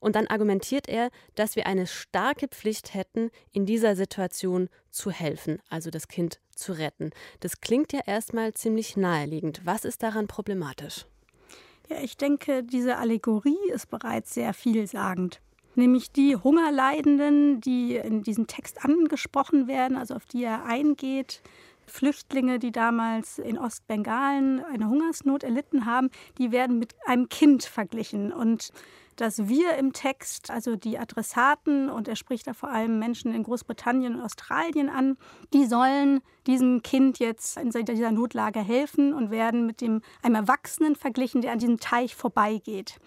und 0.00 0.16
dann 0.16 0.26
argumentiert 0.26 0.88
er, 0.88 1.10
dass 1.34 1.56
wir 1.56 1.66
eine 1.66 1.86
starke 1.86 2.48
Pflicht 2.48 2.94
hätten, 2.94 3.30
in 3.52 3.66
dieser 3.66 3.94
Situation 3.94 4.68
zu 4.90 5.10
helfen, 5.10 5.60
also 5.68 5.90
das 5.90 6.08
Kind 6.08 6.40
zu 6.54 6.72
retten. 6.72 7.10
Das 7.40 7.60
klingt 7.60 7.92
ja 7.92 8.00
erstmal 8.06 8.52
ziemlich 8.54 8.96
naheliegend. 8.96 9.60
Was 9.64 9.84
ist 9.84 10.02
daran 10.02 10.26
problematisch? 10.26 11.06
Ja, 11.88 11.96
ich 12.02 12.16
denke, 12.16 12.62
diese 12.62 12.96
Allegorie 12.96 13.70
ist 13.72 13.90
bereits 13.90 14.34
sehr 14.34 14.54
vielsagend. 14.54 15.40
Nämlich 15.76 16.10
die 16.10 16.36
Hungerleidenden, 16.36 17.60
die 17.60 17.96
in 17.96 18.22
diesem 18.22 18.46
Text 18.46 18.84
angesprochen 18.84 19.68
werden, 19.68 19.96
also 19.96 20.14
auf 20.14 20.26
die 20.26 20.44
er 20.44 20.64
eingeht, 20.64 21.42
Flüchtlinge, 21.90 22.58
die 22.58 22.72
damals 22.72 23.38
in 23.38 23.58
Ostbengalen 23.58 24.64
eine 24.64 24.88
Hungersnot 24.88 25.42
erlitten 25.42 25.86
haben, 25.86 26.10
die 26.38 26.52
werden 26.52 26.78
mit 26.78 26.94
einem 27.06 27.28
Kind 27.28 27.64
verglichen. 27.64 28.32
Und 28.32 28.70
dass 29.16 29.48
wir 29.48 29.74
im 29.74 29.92
Text, 29.92 30.50
also 30.50 30.76
die 30.76 30.98
Adressaten, 30.98 31.90
und 31.90 32.08
er 32.08 32.16
spricht 32.16 32.46
da 32.46 32.54
vor 32.54 32.70
allem 32.70 32.98
Menschen 32.98 33.34
in 33.34 33.42
Großbritannien 33.42 34.14
und 34.14 34.22
Australien 34.22 34.88
an, 34.88 35.18
die 35.52 35.66
sollen 35.66 36.20
diesem 36.46 36.82
Kind 36.82 37.18
jetzt 37.18 37.58
in 37.58 37.70
dieser 37.70 38.12
Notlage 38.12 38.60
helfen 38.60 39.12
und 39.12 39.30
werden 39.30 39.66
mit 39.66 39.82
dem, 39.82 40.00
einem 40.22 40.36
Erwachsenen 40.36 40.96
verglichen, 40.96 41.42
der 41.42 41.52
an 41.52 41.58
diesem 41.58 41.78
Teich 41.78 42.14
vorbeigeht. 42.14 42.98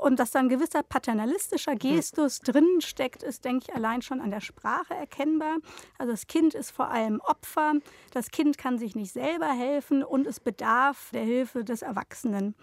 Und 0.00 0.18
dass 0.18 0.30
da 0.30 0.38
ein 0.38 0.48
gewisser 0.48 0.82
paternalistischer 0.82 1.76
Gestus 1.76 2.40
mhm. 2.40 2.52
drin 2.52 2.80
steckt, 2.80 3.22
ist, 3.22 3.44
denke 3.44 3.66
ich, 3.68 3.74
allein 3.74 4.00
schon 4.00 4.20
an 4.20 4.30
der 4.30 4.40
Sprache 4.40 4.94
erkennbar. 4.94 5.58
Also 5.98 6.12
das 6.12 6.26
Kind 6.26 6.54
ist 6.54 6.70
vor 6.70 6.90
allem 6.90 7.20
Opfer, 7.20 7.74
das 8.12 8.30
Kind 8.30 8.56
kann 8.56 8.78
sich 8.78 8.94
nicht 8.94 9.12
selber 9.12 9.52
helfen 9.52 10.02
und 10.02 10.26
es 10.26 10.40
bedarf 10.40 11.10
der 11.12 11.24
Hilfe 11.24 11.64
des 11.64 11.82
Erwachsenen. 11.82 12.54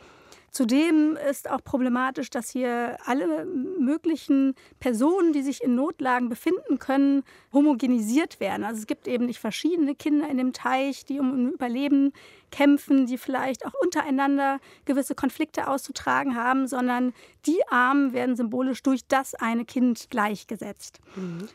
Zudem 0.58 1.20
ist 1.30 1.52
auch 1.52 1.64
problematisch, 1.64 2.32
dass 2.32 2.50
hier 2.50 2.98
alle 3.06 3.46
möglichen 3.46 4.56
Personen, 4.80 5.32
die 5.32 5.44
sich 5.44 5.62
in 5.62 5.76
Notlagen 5.76 6.30
befinden 6.30 6.80
können, 6.80 7.22
homogenisiert 7.54 8.40
werden. 8.40 8.64
Also 8.64 8.80
es 8.80 8.88
gibt 8.88 9.08
eben 9.08 9.28
nicht 9.28 9.38
verschiedene 9.38 9.94
Kinder 9.94 10.28
in 10.28 10.40
dem 10.40 10.54
Teich, 10.54 11.06
die 11.06 11.20
um 11.20 11.52
Überleben 11.52 12.12
kämpfen, 12.50 13.06
die 13.06 13.20
vielleicht 13.20 13.68
auch 13.68 13.74
untereinander 13.84 14.58
gewisse 14.86 15.14
Konflikte 15.14 15.68
auszutragen 15.68 16.36
haben, 16.36 16.66
sondern 16.66 17.14
die 17.46 17.60
Armen 17.70 18.12
werden 18.14 18.36
symbolisch 18.36 18.82
durch 18.82 19.06
das 19.08 19.36
eine 19.36 19.64
Kind 19.64 20.10
gleichgesetzt. 20.10 21.02
Mhm. 21.16 21.50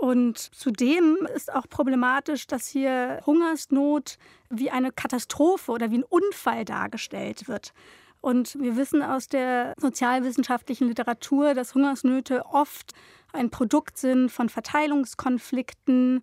Und 0.00 0.38
zudem 0.38 1.28
ist 1.36 1.52
auch 1.52 1.68
problematisch, 1.68 2.48
dass 2.48 2.66
hier 2.66 3.20
Hungersnot 3.26 4.18
wie 4.48 4.70
eine 4.72 4.90
Katastrophe 4.90 5.70
oder 5.70 5.92
wie 5.92 5.98
ein 5.98 6.04
Unfall 6.04 6.64
dargestellt 6.64 7.46
wird. 7.46 7.72
Und 8.20 8.58
wir 8.60 8.76
wissen 8.76 9.02
aus 9.02 9.28
der 9.28 9.74
sozialwissenschaftlichen 9.78 10.88
Literatur, 10.88 11.54
dass 11.54 11.74
Hungersnöte 11.74 12.44
oft 12.46 12.92
ein 13.32 13.50
Produkt 13.50 13.96
sind 13.96 14.30
von 14.30 14.48
Verteilungskonflikten, 14.48 16.20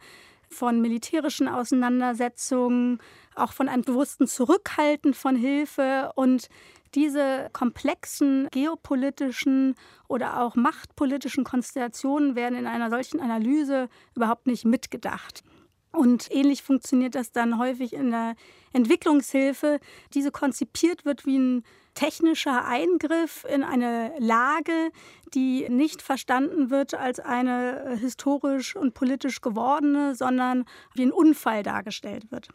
von 0.50 0.82
militärischen 0.82 1.48
Auseinandersetzungen, 1.48 3.00
auch 3.36 3.52
von 3.52 3.68
einem 3.68 3.84
bewussten 3.84 4.28
Zurückhalten 4.28 5.14
von 5.14 5.36
Hilfe. 5.36 6.12
Und 6.16 6.50
diese 6.96 7.50
komplexen 7.52 8.48
geopolitischen 8.52 9.76
oder 10.08 10.42
auch 10.42 10.56
machtpolitischen 10.56 11.44
Konstellationen 11.44 12.36
werden 12.36 12.58
in 12.58 12.68
einer 12.68 12.90
solchen 12.90 13.20
Analyse 13.20 13.90
überhaupt 14.16 14.48
nicht 14.48 14.66
mitgedacht. 14.66 15.44
Und 15.92 16.30
ähnlich 16.32 16.64
funktioniert 16.64 17.16
das 17.16 17.32
dann 17.32 17.58
häufig 17.58 17.94
in 17.94 18.12
der 18.12 18.36
Entwicklungshilfe. 18.74 19.80
Diese 20.14 20.32
konzipiert 20.32 21.06
wird 21.06 21.26
wie 21.26 21.40
ein 21.40 21.64
technischer 21.98 22.64
Eingriff 22.66 23.44
in 23.52 23.64
eine 23.64 24.12
Lage, 24.20 24.92
die 25.34 25.68
nicht 25.68 26.04
verstanden 26.04 26.70
wird 26.70 26.94
als 26.94 27.20
eine 27.20 27.98
historisch 28.00 28.76
und 28.76 28.94
politisch 28.94 29.42
gewordene, 29.42 30.14
sondern 30.14 30.66
wie 30.94 31.02
ein 31.04 31.12
Unfall 31.12 31.64
dargestellt 31.64 32.32
wird. 32.32 32.50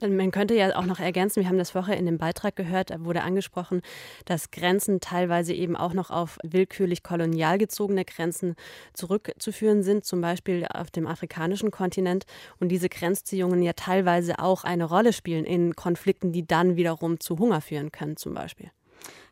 Man 0.00 0.30
könnte 0.30 0.54
ja 0.54 0.76
auch 0.76 0.86
noch 0.86 1.00
ergänzen, 1.00 1.42
wir 1.42 1.48
haben 1.48 1.58
das 1.58 1.72
vorher 1.72 1.96
in 1.96 2.06
dem 2.06 2.18
Beitrag 2.18 2.54
gehört, 2.54 2.90
da 2.90 3.04
wurde 3.04 3.22
angesprochen, 3.22 3.82
dass 4.26 4.52
Grenzen 4.52 5.00
teilweise 5.00 5.52
eben 5.52 5.76
auch 5.76 5.92
noch 5.92 6.10
auf 6.10 6.38
willkürlich 6.44 7.02
kolonial 7.02 7.58
gezogene 7.58 8.04
Grenzen 8.04 8.54
zurückzuführen 8.92 9.82
sind, 9.82 10.04
zum 10.04 10.20
Beispiel 10.20 10.66
auf 10.72 10.92
dem 10.92 11.08
afrikanischen 11.08 11.72
Kontinent 11.72 12.26
und 12.60 12.68
diese 12.68 12.88
Grenzziehungen 12.88 13.60
ja 13.60 13.72
teilweise 13.72 14.38
auch 14.38 14.62
eine 14.62 14.84
Rolle 14.84 15.12
spielen 15.12 15.44
in 15.44 15.74
Konflikten, 15.74 16.30
die 16.30 16.46
dann 16.46 16.76
wiederum 16.76 17.18
zu 17.18 17.40
Hunger 17.40 17.60
führen 17.60 17.90
können 17.90 18.16
zum 18.16 18.34
Beispiel. 18.34 18.70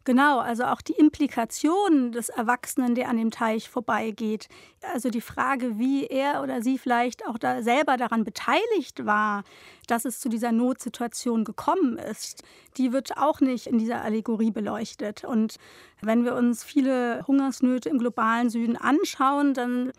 Genau, 0.04 0.40
also 0.40 0.64
auch 0.64 0.80
die 0.80 0.94
Implikation 0.94 2.10
des 2.10 2.28
Erwachsenen, 2.28 2.96
der 2.96 3.08
an 3.08 3.16
dem 3.16 3.30
Teich 3.30 3.68
vorbeigeht. 3.68 4.48
Also 4.92 5.10
die 5.10 5.20
Frage, 5.20 5.78
wie 5.78 6.06
er 6.06 6.42
oder 6.42 6.60
sie 6.60 6.76
vielleicht 6.76 7.24
auch 7.26 7.38
da 7.38 7.62
selber 7.62 7.96
daran 7.96 8.24
beteiligt 8.24 9.06
war, 9.06 9.44
dass 9.86 10.04
es 10.04 10.18
zu 10.18 10.28
dieser 10.28 10.50
Notsituation 10.50 11.44
gekommen 11.44 11.98
ist, 11.98 12.42
die 12.76 12.92
wird 12.92 13.16
auch 13.16 13.40
nicht 13.40 13.68
in 13.68 13.78
dieser 13.78 14.02
Allegorie 14.02 14.50
beleuchtet. 14.50 15.22
Und 15.22 15.56
wenn 16.00 16.24
wir 16.24 16.34
uns 16.34 16.64
viele 16.64 17.24
Hungersnöte 17.28 17.88
im 17.88 17.98
globalen 17.98 18.50
Süden 18.50 18.76
anschauen, 18.76 19.54
dann 19.54 19.92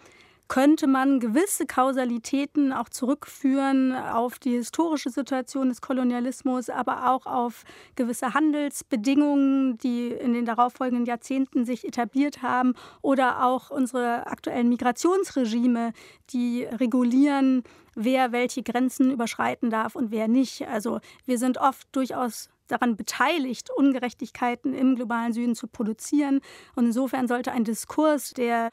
könnte 0.47 0.87
man 0.87 1.19
gewisse 1.19 1.65
Kausalitäten 1.65 2.73
auch 2.73 2.89
zurückführen 2.89 3.95
auf 3.95 4.39
die 4.39 4.51
historische 4.51 5.09
Situation 5.09 5.69
des 5.69 5.81
Kolonialismus, 5.81 6.69
aber 6.69 7.09
auch 7.09 7.25
auf 7.25 7.63
gewisse 7.95 8.33
Handelsbedingungen, 8.33 9.77
die 9.77 10.09
in 10.09 10.33
den 10.33 10.45
darauffolgenden 10.45 11.05
Jahrzehnten 11.05 11.65
sich 11.65 11.85
etabliert 11.87 12.41
haben 12.41 12.73
oder 13.01 13.45
auch 13.45 13.69
unsere 13.69 14.27
aktuellen 14.27 14.69
Migrationsregime, 14.69 15.93
die 16.29 16.65
regulieren, 16.65 17.63
wer 17.95 18.31
welche 18.31 18.63
Grenzen 18.63 19.11
überschreiten 19.11 19.69
darf 19.69 19.95
und 19.95 20.11
wer 20.11 20.27
nicht. 20.27 20.67
Also 20.67 20.99
wir 21.25 21.37
sind 21.37 21.57
oft 21.57 21.87
durchaus 21.93 22.49
daran 22.67 22.95
beteiligt, 22.95 23.69
Ungerechtigkeiten 23.75 24.73
im 24.73 24.95
globalen 24.95 25.33
Süden 25.33 25.55
zu 25.55 25.67
produzieren. 25.67 26.41
Und 26.75 26.85
insofern 26.85 27.27
sollte 27.27 27.51
ein 27.51 27.63
Diskurs, 27.63 28.31
der 28.31 28.71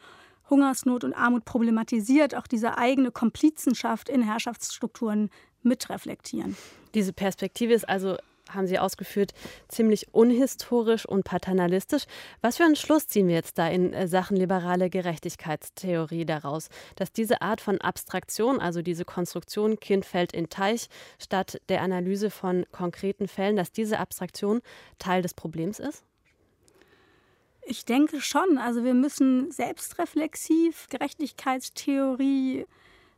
Hungersnot 0.51 1.05
und 1.05 1.15
Armut 1.15 1.45
problematisiert, 1.45 2.35
auch 2.35 2.47
diese 2.47 2.77
eigene 2.77 3.11
Komplizenschaft 3.11 4.09
in 4.09 4.23
Herrschaftsstrukturen 4.23 5.31
mitreflektieren. 5.63 6.57
Diese 6.95 7.13
Perspektive 7.13 7.73
ist 7.73 7.89
also 7.89 8.17
haben 8.55 8.67
Sie 8.67 8.79
ausgeführt, 8.79 9.33
ziemlich 9.69 10.13
unhistorisch 10.13 11.07
und 11.07 11.25
paternalistisch. 11.25 12.05
Was 12.41 12.57
für 12.57 12.65
einen 12.65 12.77
Schluss 12.77 13.07
ziehen 13.07 13.29
wir 13.29 13.37
jetzt 13.37 13.59
da 13.59 13.69
in 13.69 13.93
äh, 13.93 14.09
Sachen 14.09 14.37
liberale 14.37 14.91
Gerechtigkeitstheorie 14.91 16.25
daraus, 16.25 16.69
dass 16.97 17.13
diese 17.13 17.43
Art 17.43 17.61
von 17.61 17.81
Abstraktion, 17.81 18.61
also 18.61 18.83
diese 18.83 19.05
Konstruktion 19.05 19.79
Kind 19.79 20.05
fällt 20.05 20.33
in 20.33 20.49
Teich, 20.49 20.89
statt 21.19 21.61
der 21.69 21.83
Analyse 21.83 22.31
von 22.31 22.67
konkreten 22.73 23.29
Fällen, 23.29 23.57
dass 23.57 23.73
diese 23.73 23.99
Abstraktion 23.99 24.61
Teil 24.99 25.23
des 25.23 25.35
Problems 25.35 25.79
ist? 25.79 26.05
Ich 27.63 27.85
denke 27.85 28.21
schon. 28.21 28.59
Also 28.59 28.85
wir 28.85 28.95
müssen 28.95 29.51
selbstreflexiv 29.51 30.89
Gerechtigkeitstheorie 30.89 32.67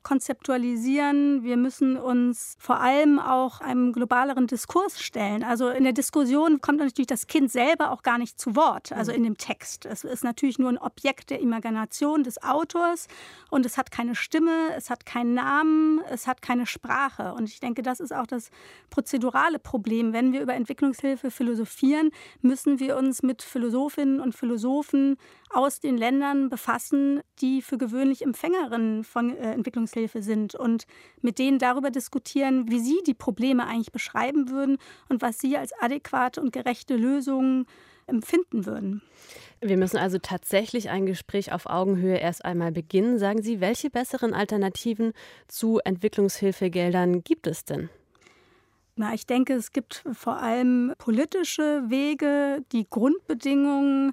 konzeptualisieren. 0.02 1.42
Wir 1.42 1.56
müssen 1.56 1.96
uns 1.96 2.56
vor 2.58 2.80
allem 2.80 3.18
auch 3.18 3.60
einem 3.60 3.92
globaleren 3.92 4.46
Diskurs 4.46 5.00
stellen. 5.00 5.42
Also 5.44 5.68
in 5.70 5.84
der 5.84 5.92
Diskussion 5.92 6.60
kommt 6.60 6.78
natürlich 6.78 7.06
das 7.06 7.26
Kind 7.26 7.50
selber 7.50 7.90
auch 7.90 8.02
gar 8.02 8.18
nicht 8.18 8.40
zu 8.40 8.56
Wort, 8.56 8.92
also 8.92 9.12
mhm. 9.12 9.18
in 9.18 9.24
dem 9.24 9.38
Text. 9.38 9.86
Es 9.86 10.04
ist 10.04 10.24
natürlich 10.24 10.58
nur 10.58 10.68
ein 10.68 10.78
Objekt 10.78 11.30
der 11.30 11.40
Imagination 11.40 12.24
des 12.24 12.42
Autors 12.42 13.08
und 13.50 13.66
es 13.66 13.78
hat 13.78 13.90
keine 13.90 14.14
Stimme, 14.14 14.74
es 14.76 14.90
hat 14.90 15.06
keinen 15.06 15.34
Namen, 15.34 16.00
es 16.10 16.26
hat 16.26 16.42
keine 16.42 16.66
Sprache. 16.66 17.34
Und 17.34 17.48
ich 17.48 17.60
denke, 17.60 17.82
das 17.82 18.00
ist 18.00 18.12
auch 18.12 18.26
das 18.26 18.50
prozedurale 18.90 19.58
Problem. 19.58 20.12
Wenn 20.12 20.32
wir 20.32 20.42
über 20.42 20.54
Entwicklungshilfe 20.54 21.30
philosophieren, 21.30 22.10
müssen 22.40 22.80
wir 22.80 22.96
uns 22.96 23.22
mit 23.22 23.42
Philosophinnen 23.42 24.20
und 24.20 24.34
Philosophen 24.34 25.16
aus 25.54 25.80
den 25.80 25.96
Ländern 25.96 26.48
befassen, 26.48 27.20
die 27.40 27.62
für 27.62 27.78
gewöhnlich 27.78 28.22
Empfängerinnen 28.22 29.04
von 29.04 29.36
äh, 29.36 29.52
Entwicklungshilfe 29.52 29.82
Entwicklungshilfe 29.82 30.22
sind 30.22 30.54
und 30.54 30.86
mit 31.20 31.38
denen 31.38 31.58
darüber 31.58 31.90
diskutieren, 31.90 32.70
wie 32.70 32.80
sie 32.80 32.98
die 33.06 33.14
Probleme 33.14 33.66
eigentlich 33.66 33.92
beschreiben 33.92 34.50
würden 34.50 34.78
und 35.08 35.22
was 35.22 35.38
sie 35.38 35.56
als 35.56 35.72
adäquate 35.80 36.40
und 36.40 36.52
gerechte 36.52 36.96
Lösungen 36.96 37.66
empfinden 38.06 38.66
würden. 38.66 39.02
Wir 39.60 39.76
müssen 39.76 39.96
also 39.96 40.18
tatsächlich 40.18 40.90
ein 40.90 41.06
Gespräch 41.06 41.52
auf 41.52 41.66
Augenhöhe 41.66 42.16
erst 42.18 42.44
einmal 42.44 42.72
beginnen. 42.72 43.18
Sagen 43.18 43.42
Sie, 43.42 43.60
welche 43.60 43.90
besseren 43.90 44.34
Alternativen 44.34 45.12
zu 45.46 45.78
Entwicklungshilfegeldern 45.84 47.22
gibt 47.22 47.46
es 47.46 47.64
denn? 47.64 47.88
Na, 48.96 49.14
ich 49.14 49.26
denke, 49.26 49.54
es 49.54 49.72
gibt 49.72 50.04
vor 50.12 50.36
allem 50.36 50.92
politische 50.98 51.84
Wege, 51.88 52.62
die 52.72 52.86
Grundbedingungen 52.90 54.12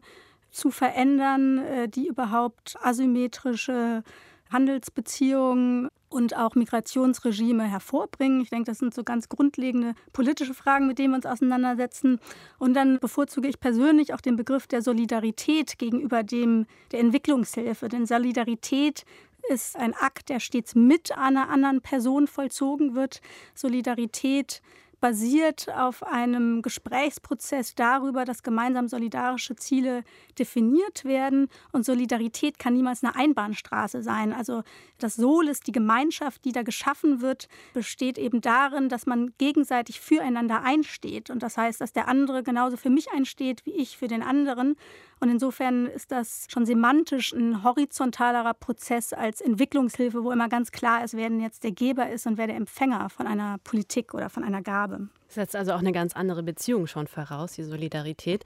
zu 0.51 0.71
verändern, 0.71 1.59
äh, 1.59 1.89
die 1.89 2.07
überhaupt 2.07 2.77
asymmetrische 2.81 4.03
Handelsbeziehungen 4.51 5.89
und 6.09 6.35
auch 6.35 6.55
Migrationsregime 6.55 7.63
hervorbringen. 7.63 8.41
Ich 8.41 8.49
denke, 8.49 8.65
das 8.65 8.79
sind 8.79 8.93
so 8.93 9.03
ganz 9.03 9.29
grundlegende 9.29 9.93
politische 10.11 10.55
Fragen, 10.55 10.87
mit 10.87 10.97
denen 10.97 11.11
wir 11.11 11.17
uns 11.17 11.25
auseinandersetzen. 11.27 12.19
Und 12.57 12.73
dann 12.73 12.99
bevorzuge 12.99 13.47
ich 13.47 13.59
persönlich 13.59 14.13
auch 14.13 14.21
den 14.21 14.35
Begriff 14.35 14.65
der 14.65 14.81
Solidarität 14.81 15.77
gegenüber 15.77 16.23
dem 16.23 16.65
der 16.91 16.99
Entwicklungshilfe. 16.99 17.89
Denn 17.89 18.07
Solidarität 18.07 19.05
ist 19.49 19.75
ein 19.75 19.93
Akt, 19.93 20.29
der 20.29 20.39
stets 20.39 20.75
mit 20.75 21.15
einer 21.15 21.49
anderen 21.49 21.81
Person 21.81 22.27
vollzogen 22.27 22.95
wird. 22.95 23.21
Solidarität 23.53 24.61
basiert 24.99 25.69
auf 25.75 26.03
einem 26.03 26.61
Gesprächsprozess 26.61 27.75
darüber, 27.75 28.25
dass 28.25 28.43
gemeinsam 28.43 28.87
solidarische 28.87 29.55
Ziele 29.55 30.03
definiert 30.37 31.05
werden. 31.05 31.47
Und 31.71 31.85
Solidarität 31.85 32.59
kann 32.59 32.73
niemals 32.73 33.03
eine 33.03 33.15
Einbahnstraße 33.15 34.03
sein. 34.03 34.33
Also 34.33 34.63
das 34.97 35.15
Solis, 35.15 35.61
die 35.61 35.71
Gemeinschaft, 35.71 36.43
die 36.45 36.51
da 36.51 36.63
geschaffen 36.63 37.21
wird, 37.21 37.47
besteht 37.73 38.17
eben 38.17 38.41
darin, 38.41 38.89
dass 38.89 39.05
man 39.05 39.33
gegenseitig 39.37 39.99
füreinander 39.99 40.61
einsteht. 40.63 41.29
Und 41.29 41.43
das 41.43 41.57
heißt, 41.57 41.79
dass 41.81 41.93
der 41.93 42.07
andere 42.07 42.43
genauso 42.43 42.77
für 42.77 42.89
mich 42.89 43.11
einsteht 43.11 43.65
wie 43.65 43.73
ich 43.73 43.97
für 43.97 44.07
den 44.07 44.23
anderen. 44.23 44.75
Und 45.19 45.29
insofern 45.29 45.85
ist 45.87 46.11
das 46.11 46.47
schon 46.49 46.65
semantisch 46.65 47.33
ein 47.33 47.63
horizontalerer 47.63 48.53
Prozess 48.53 49.13
als 49.13 49.41
Entwicklungshilfe, 49.41 50.23
wo 50.23 50.31
immer 50.31 50.49
ganz 50.49 50.71
klar 50.71 51.03
ist, 51.03 51.15
wer 51.15 51.29
denn 51.29 51.41
jetzt 51.41 51.63
der 51.63 51.71
Geber 51.71 52.09
ist 52.09 52.25
und 52.25 52.37
wer 52.37 52.47
der 52.47 52.55
Empfänger 52.55 53.09
von 53.09 53.27
einer 53.27 53.57
Politik 53.63 54.13
oder 54.13 54.29
von 54.29 54.43
einer 54.43 54.61
Gabe. 54.61 55.09
Das 55.29 55.35
setzt 55.35 55.55
also 55.55 55.73
auch 55.73 55.79
eine 55.79 55.91
ganz 55.91 56.15
andere 56.15 56.41
Beziehung 56.41 56.87
schon 56.87 57.05
voraus, 57.05 57.53
die 57.53 57.63
Solidarität. 57.63 58.45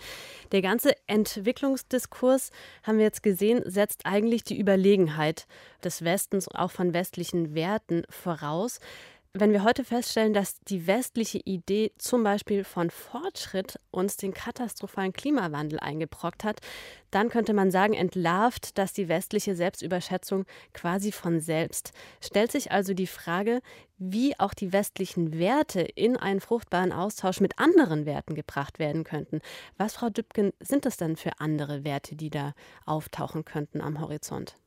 Der 0.52 0.62
ganze 0.62 0.92
Entwicklungsdiskurs, 1.08 2.52
haben 2.84 2.98
wir 2.98 3.06
jetzt 3.06 3.24
gesehen, 3.24 3.62
setzt 3.66 4.06
eigentlich 4.06 4.44
die 4.44 4.60
Überlegenheit 4.60 5.48
des 5.82 6.04
Westens, 6.04 6.50
auch 6.50 6.72
von 6.72 6.94
westlichen 6.94 7.56
Werten 7.56 8.04
voraus. 8.10 8.82
Wenn 9.36 9.52
wir 9.52 9.64
heute 9.64 9.84
feststellen, 9.84 10.32
dass 10.32 10.60
die 10.60 10.86
westliche 10.86 11.40
Idee 11.40 11.92
zum 11.98 12.24
Beispiel 12.24 12.64
von 12.64 12.92
Fortschritt 12.92 13.80
uns 13.90 14.16
den 14.16 14.32
katastrophalen 14.32 15.12
Klimawandel 15.12 15.80
eingebrockt 15.80 16.44
hat, 16.44 16.60
dann 17.10 17.30
könnte 17.30 17.56
man 17.56 17.72
sagen, 17.72 17.96
entlarvt 17.96 18.78
das 18.78 18.94
die 18.94 19.08
westliche 19.08 19.56
Selbstüberschätzung 19.56 20.46
quasi 20.74 21.12
von 21.12 21.40
selbst. 21.40 21.94
Stellt 22.22 22.52
sich 22.52 22.72
also 22.72 22.94
die 22.94 23.08
Frage, 23.08 23.62
wie 23.98 24.40
auch 24.40 24.54
die 24.54 24.72
westlichen 24.72 25.40
Werte 25.40 25.82
in 25.82 26.16
einen 26.16 26.40
fruchtbaren 26.40 26.92
Austausch 26.92 27.40
mit 27.40 27.58
anderen 27.58 28.06
Werten 28.06 28.36
gebracht 28.36 28.78
werden 28.78 29.04
könnten. 29.04 29.42
Was, 29.80 29.96
Frau 29.96 30.12
Dübken, 30.12 30.54
sind 30.60 30.86
das 30.86 30.98
denn 30.98 31.16
für 31.16 31.40
andere 31.40 31.84
Werte, 31.84 32.16
die 32.16 32.30
da 32.30 32.54
auftauchen 32.86 33.46
könnten 33.46 33.82
am 33.82 34.00
Horizont? 34.00 34.58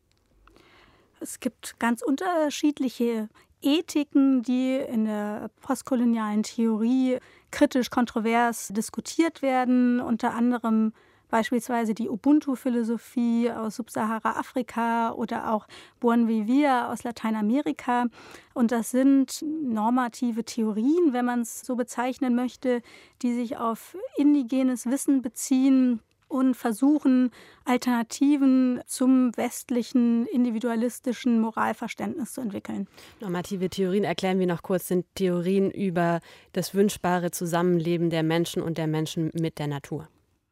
Es 1.20 1.40
gibt 1.40 1.78
ganz 1.78 2.02
unterschiedliche 2.02 3.28
Ethiken, 3.62 4.42
die 4.42 4.76
in 4.76 5.06
der 5.06 5.50
postkolonialen 5.60 6.42
Theorie 6.42 7.18
kritisch 7.50 7.90
kontrovers 7.90 8.68
diskutiert 8.68 9.42
werden, 9.42 10.00
unter 10.00 10.34
anderem 10.34 10.92
beispielsweise 11.28 11.94
die 11.94 12.08
Ubuntu-Philosophie 12.08 13.50
aus 13.50 13.76
Subsahara-Afrika 13.76 15.12
oder 15.12 15.52
auch 15.52 15.66
Buen 16.00 16.28
Vivir 16.28 16.88
aus 16.88 17.02
Lateinamerika. 17.02 18.06
Und 18.54 18.72
das 18.72 18.90
sind 18.90 19.44
normative 19.62 20.44
Theorien, 20.44 21.12
wenn 21.12 21.24
man 21.24 21.40
es 21.40 21.60
so 21.60 21.76
bezeichnen 21.76 22.34
möchte, 22.34 22.82
die 23.22 23.34
sich 23.34 23.56
auf 23.56 23.96
indigenes 24.16 24.86
Wissen 24.86 25.22
beziehen, 25.22 26.00
und 26.28 26.54
versuchen, 26.54 27.30
Alternativen 27.64 28.80
zum 28.86 29.36
westlichen 29.36 30.26
individualistischen 30.26 31.40
Moralverständnis 31.40 32.32
zu 32.32 32.40
entwickeln. 32.40 32.88
Normative 33.20 33.70
Theorien, 33.70 34.04
erklären 34.04 34.38
wir 34.38 34.46
noch 34.46 34.62
kurz, 34.62 34.88
sind 34.88 35.06
Theorien 35.14 35.70
über 35.70 36.20
das 36.52 36.74
wünschbare 36.74 37.30
Zusammenleben 37.30 38.10
der 38.10 38.22
Menschen 38.22 38.62
und 38.62 38.78
der 38.78 38.86
Menschen 38.86 39.30
mit 39.34 39.58
der 39.58 39.66
Natur. 39.66 40.08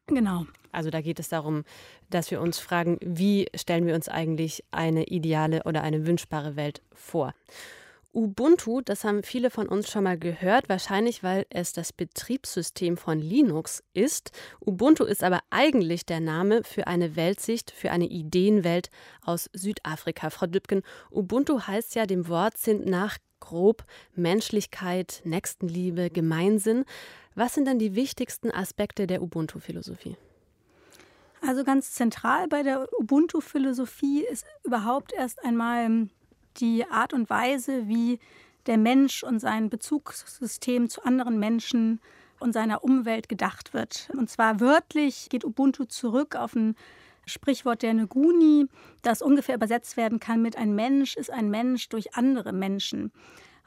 Genau. 0.07 0.45
Also 0.71 0.89
da 0.89 1.01
geht 1.01 1.19
es 1.19 1.29
darum, 1.29 1.63
dass 2.09 2.31
wir 2.31 2.41
uns 2.41 2.59
fragen, 2.59 2.97
wie 3.01 3.47
stellen 3.55 3.87
wir 3.87 3.95
uns 3.95 4.09
eigentlich 4.09 4.63
eine 4.71 5.05
ideale 5.05 5.63
oder 5.63 5.81
eine 5.81 6.05
wünschbare 6.05 6.55
Welt 6.55 6.81
vor. 6.93 7.33
Ubuntu, 8.15 8.79
das 8.79 9.03
haben 9.03 9.23
viele 9.23 9.49
von 9.49 9.67
uns 9.67 9.91
schon 9.91 10.05
mal 10.05 10.17
gehört, 10.17 10.69
wahrscheinlich 10.69 11.21
weil 11.21 11.45
es 11.49 11.73
das 11.73 11.91
Betriebssystem 11.91 12.95
von 12.95 13.19
Linux 13.19 13.83
ist. 13.93 14.31
Ubuntu 14.65 15.03
ist 15.03 15.21
aber 15.21 15.41
eigentlich 15.49 16.05
der 16.05 16.21
Name 16.21 16.63
für 16.63 16.87
eine 16.87 17.17
Weltsicht, 17.17 17.71
für 17.71 17.91
eine 17.91 18.05
Ideenwelt 18.05 18.89
aus 19.21 19.49
Südafrika. 19.51 20.29
Frau 20.29 20.47
Dübken, 20.47 20.81
Ubuntu 21.11 21.59
heißt 21.67 21.93
ja 21.95 22.05
dem 22.05 22.29
Wortsinn 22.29 22.85
nach 22.85 23.17
grob 23.41 23.83
Menschlichkeit, 24.15 25.21
Nächstenliebe, 25.25 26.09
Gemeinsinn. 26.09 26.85
Was 27.35 27.53
sind 27.53 27.67
denn 27.67 27.79
die 27.79 27.95
wichtigsten 27.95 28.49
Aspekte 28.49 29.07
der 29.07 29.21
Ubuntu-Philosophie? 29.21 30.15
Also 31.41 31.65
ganz 31.65 31.91
zentral 31.91 32.47
bei 32.47 32.63
der 32.63 32.87
Ubuntu-Philosophie 32.97 34.23
ist 34.23 34.45
überhaupt 34.63 35.11
erst 35.11 35.43
einmal 35.43 36.07
die 36.55 36.85
Art 36.89 37.13
und 37.13 37.29
Weise, 37.29 37.87
wie 37.87 38.19
der 38.65 38.77
Mensch 38.77 39.23
und 39.23 39.39
sein 39.39 39.69
Bezugssystem 39.69 40.89
zu 40.89 41.03
anderen 41.03 41.39
Menschen 41.39 41.99
und 42.39 42.53
seiner 42.53 42.83
Umwelt 42.83 43.29
gedacht 43.29 43.73
wird. 43.73 44.09
Und 44.13 44.29
zwar 44.29 44.59
wörtlich 44.59 45.29
geht 45.29 45.45
Ubuntu 45.45 45.85
zurück 45.85 46.35
auf 46.35 46.55
ein 46.55 46.75
Sprichwort 47.25 47.81
der 47.81 47.93
Neguni, 47.93 48.67
das 49.01 49.21
ungefähr 49.21 49.55
übersetzt 49.55 49.97
werden 49.97 50.19
kann 50.19 50.41
mit 50.41 50.57
ein 50.57 50.75
Mensch 50.75 51.15
ist 51.15 51.31
ein 51.31 51.49
Mensch 51.49 51.89
durch 51.89 52.15
andere 52.15 52.53
Menschen. 52.53 53.11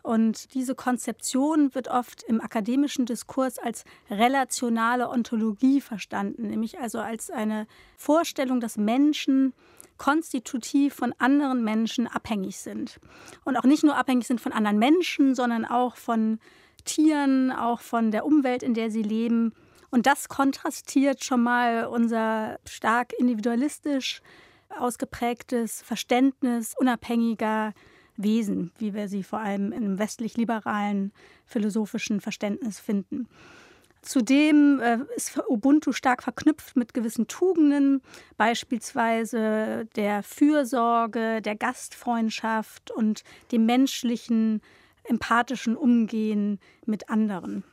Und 0.03 0.55
diese 0.55 0.75
Konzeption 0.75 1.75
wird 1.75 1.89
oft 1.89 2.23
im 2.23 2.41
akademischen 2.41 3.05
Diskurs 3.05 3.59
als 3.59 3.85
relationale 4.09 5.11
Ontologie 5.11 5.81
verstanden, 5.81 6.49
nämlich 6.49 6.79
also 6.79 7.01
als 7.01 7.31
eine 7.31 7.67
Vorstellung, 7.97 8.61
dass 8.61 8.77
Menschen 8.77 9.53
konstitutiv 9.99 10.95
von 10.95 11.15
anderen 11.19 11.63
Menschen 11.65 12.07
abhängig 12.07 12.59
sind. 12.59 12.99
Und 13.45 13.57
auch 13.57 13.65
nicht 13.65 13.85
nur 13.85 13.97
abhängig 13.97 14.27
sind 14.27 14.41
von 14.41 14.53
anderen 14.53 14.79
Menschen, 14.79 15.35
sondern 15.35 15.65
auch 15.65 15.97
von 15.97 16.39
Tieren, 16.85 17.53
auch 17.53 17.81
von 17.81 18.11
der 18.11 18.25
Umwelt, 18.25 18.63
in 18.63 18.75
der 18.75 18.91
sie 18.91 19.03
leben. 19.03 19.53
Und 19.91 20.07
das 20.07 20.29
kontrastiert 20.29 21.25
schon 21.25 21.43
mal 21.43 21.87
unser 21.87 22.59
stark 22.65 23.13
individualistisch 23.19 24.23
ausgeprägtes 24.71 25.83
Verständnis 25.83 26.75
unabhängiger 26.79 27.73
Wesen, 28.17 28.73
wie 28.79 28.95
wir 28.95 29.09
sie 29.09 29.23
vor 29.23 29.39
allem 29.39 29.73
im 29.73 29.99
westlich-liberalen 29.99 31.13
philosophischen 31.47 32.21
Verständnis 32.21 32.81
finden. 32.81 33.29
Zudem 34.03 34.81
äh, 34.81 34.99
ist 35.17 35.41
Ubuntu 35.49 35.93
stark 35.93 36.23
verknüpft 36.23 36.77
mit 36.77 36.95
gewissen 36.95 37.27
Tugenden, 37.27 38.01
beispielsweise 38.37 39.87
der 39.97 40.23
Fürsorge, 40.23 41.43
der 41.43 41.57
Gastfreundschaft 41.57 42.91
und 42.91 43.23
dem 43.53 43.67
menschlichen, 43.67 44.63
empathischen 45.05 45.77
Umgehen 45.77 46.61
mit 46.87 47.11
anderen. 47.11 47.65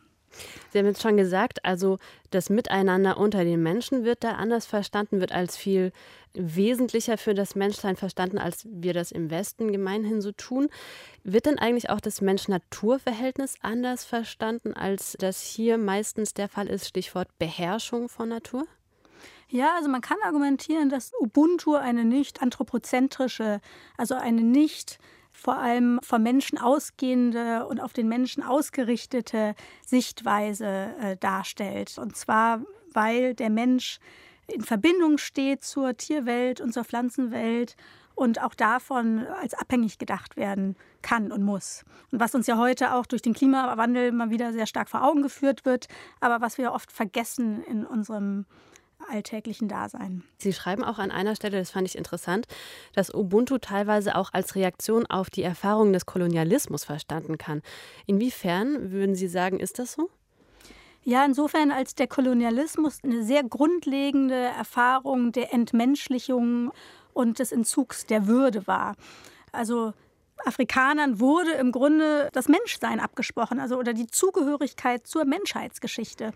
Sie 0.71 0.79
haben 0.79 0.85
jetzt 0.85 1.01
schon 1.01 1.17
gesagt, 1.17 1.63
also 1.63 1.99
das 2.31 2.49
Miteinander 2.49 3.17
unter 3.17 3.43
den 3.43 3.63
Menschen 3.63 4.03
wird 4.03 4.23
da 4.23 4.31
anders 4.31 4.65
verstanden, 4.65 5.19
wird 5.19 5.31
als 5.31 5.57
viel 5.57 5.91
wesentlicher 6.33 7.17
für 7.17 7.33
das 7.33 7.55
Menschsein 7.55 7.95
verstanden, 7.95 8.37
als 8.37 8.67
wir 8.69 8.93
das 8.93 9.11
im 9.11 9.29
Westen 9.29 9.71
gemeinhin 9.71 10.21
so 10.21 10.31
tun. 10.31 10.69
Wird 11.23 11.45
denn 11.45 11.59
eigentlich 11.59 11.89
auch 11.89 12.01
das 12.01 12.21
Mensch-Natur-Verhältnis 12.21 13.55
anders 13.61 14.03
verstanden, 14.03 14.73
als 14.73 15.15
das 15.19 15.41
hier 15.41 15.77
meistens 15.77 16.33
der 16.33 16.49
Fall 16.49 16.67
ist? 16.67 16.87
Stichwort 16.87 17.29
Beherrschung 17.39 18.09
von 18.09 18.29
Natur? 18.29 18.65
Ja, 19.47 19.75
also 19.75 19.89
man 19.89 20.01
kann 20.01 20.17
argumentieren, 20.23 20.89
dass 20.89 21.11
Ubuntu 21.19 21.75
eine 21.75 22.03
nicht 22.03 22.41
anthropozentrische, 22.41 23.61
also 23.97 24.15
eine 24.15 24.41
nicht 24.41 24.99
vor 25.35 25.57
allem 25.57 25.99
vom 26.01 26.23
Menschen 26.23 26.57
ausgehende 26.57 27.67
und 27.67 27.79
auf 27.79 27.93
den 27.93 28.07
Menschen 28.07 28.41
ausgerichtete 28.41 29.53
Sichtweise 29.85 30.65
äh, 31.01 31.17
darstellt. 31.17 31.97
Und 31.97 32.15
zwar, 32.15 32.61
weil 32.93 33.33
der 33.35 33.49
Mensch 33.49 33.99
in 34.47 34.61
Verbindung 34.61 35.17
steht 35.17 35.63
zur 35.63 35.97
Tierwelt 35.97 36.61
und 36.61 36.73
zur 36.73 36.85
Pflanzenwelt 36.85 37.75
und 38.15 38.41
auch 38.41 38.55
davon 38.55 39.27
als 39.41 39.53
abhängig 39.53 39.97
gedacht 39.97 40.37
werden 40.37 40.75
kann 41.01 41.31
und 41.31 41.43
muss. 41.43 41.83
Und 42.11 42.19
was 42.19 42.33
uns 42.33 42.47
ja 42.47 42.57
heute 42.57 42.93
auch 42.93 43.05
durch 43.05 43.21
den 43.21 43.33
Klimawandel 43.33 44.11
mal 44.11 44.29
wieder 44.29 44.53
sehr 44.53 44.67
stark 44.67 44.89
vor 44.89 45.03
Augen 45.03 45.21
geführt 45.21 45.65
wird, 45.65 45.87
aber 46.21 46.41
was 46.41 46.57
wir 46.57 46.71
oft 46.71 46.91
vergessen 46.91 47.61
in 47.63 47.85
unserem 47.85 48.45
alltäglichen 49.09 49.67
Dasein. 49.67 50.23
Sie 50.37 50.53
schreiben 50.53 50.83
auch 50.83 50.99
an 50.99 51.11
einer 51.11 51.35
Stelle, 51.35 51.57
das 51.57 51.71
fand 51.71 51.87
ich 51.87 51.97
interessant, 51.97 52.47
dass 52.93 53.13
Ubuntu 53.13 53.57
teilweise 53.57 54.15
auch 54.15 54.33
als 54.33 54.55
Reaktion 54.55 55.05
auf 55.05 55.29
die 55.29 55.43
Erfahrungen 55.43 55.93
des 55.93 56.05
Kolonialismus 56.05 56.83
verstanden 56.83 57.37
kann. 57.37 57.61
Inwiefern 58.05 58.91
würden 58.91 59.15
Sie 59.15 59.27
sagen, 59.27 59.59
ist 59.59 59.79
das 59.79 59.93
so? 59.93 60.09
Ja, 61.03 61.23
insofern 61.23 61.71
als 61.71 61.93
der 61.93 62.07
Kolonialismus 62.07 63.03
eine 63.03 63.23
sehr 63.23 63.43
grundlegende 63.43 64.35
Erfahrung 64.35 65.31
der 65.31 65.53
Entmenschlichung 65.53 66.71
und 67.13 67.37
des 67.37 67.51
Entzugs 67.51 68.07
der 68.07 68.25
Würde 68.25 68.65
war. 68.65 68.95
Also 69.51 69.93
Afrikanern 70.43 71.19
wurde 71.19 71.51
im 71.51 71.71
Grunde 71.71 72.29
das 72.33 72.47
Menschsein 72.47 72.99
abgesprochen, 72.99 73.59
also 73.59 73.77
oder 73.77 73.93
die 73.93 74.07
Zugehörigkeit 74.07 75.05
zur 75.07 75.25
Menschheitsgeschichte. 75.25 76.33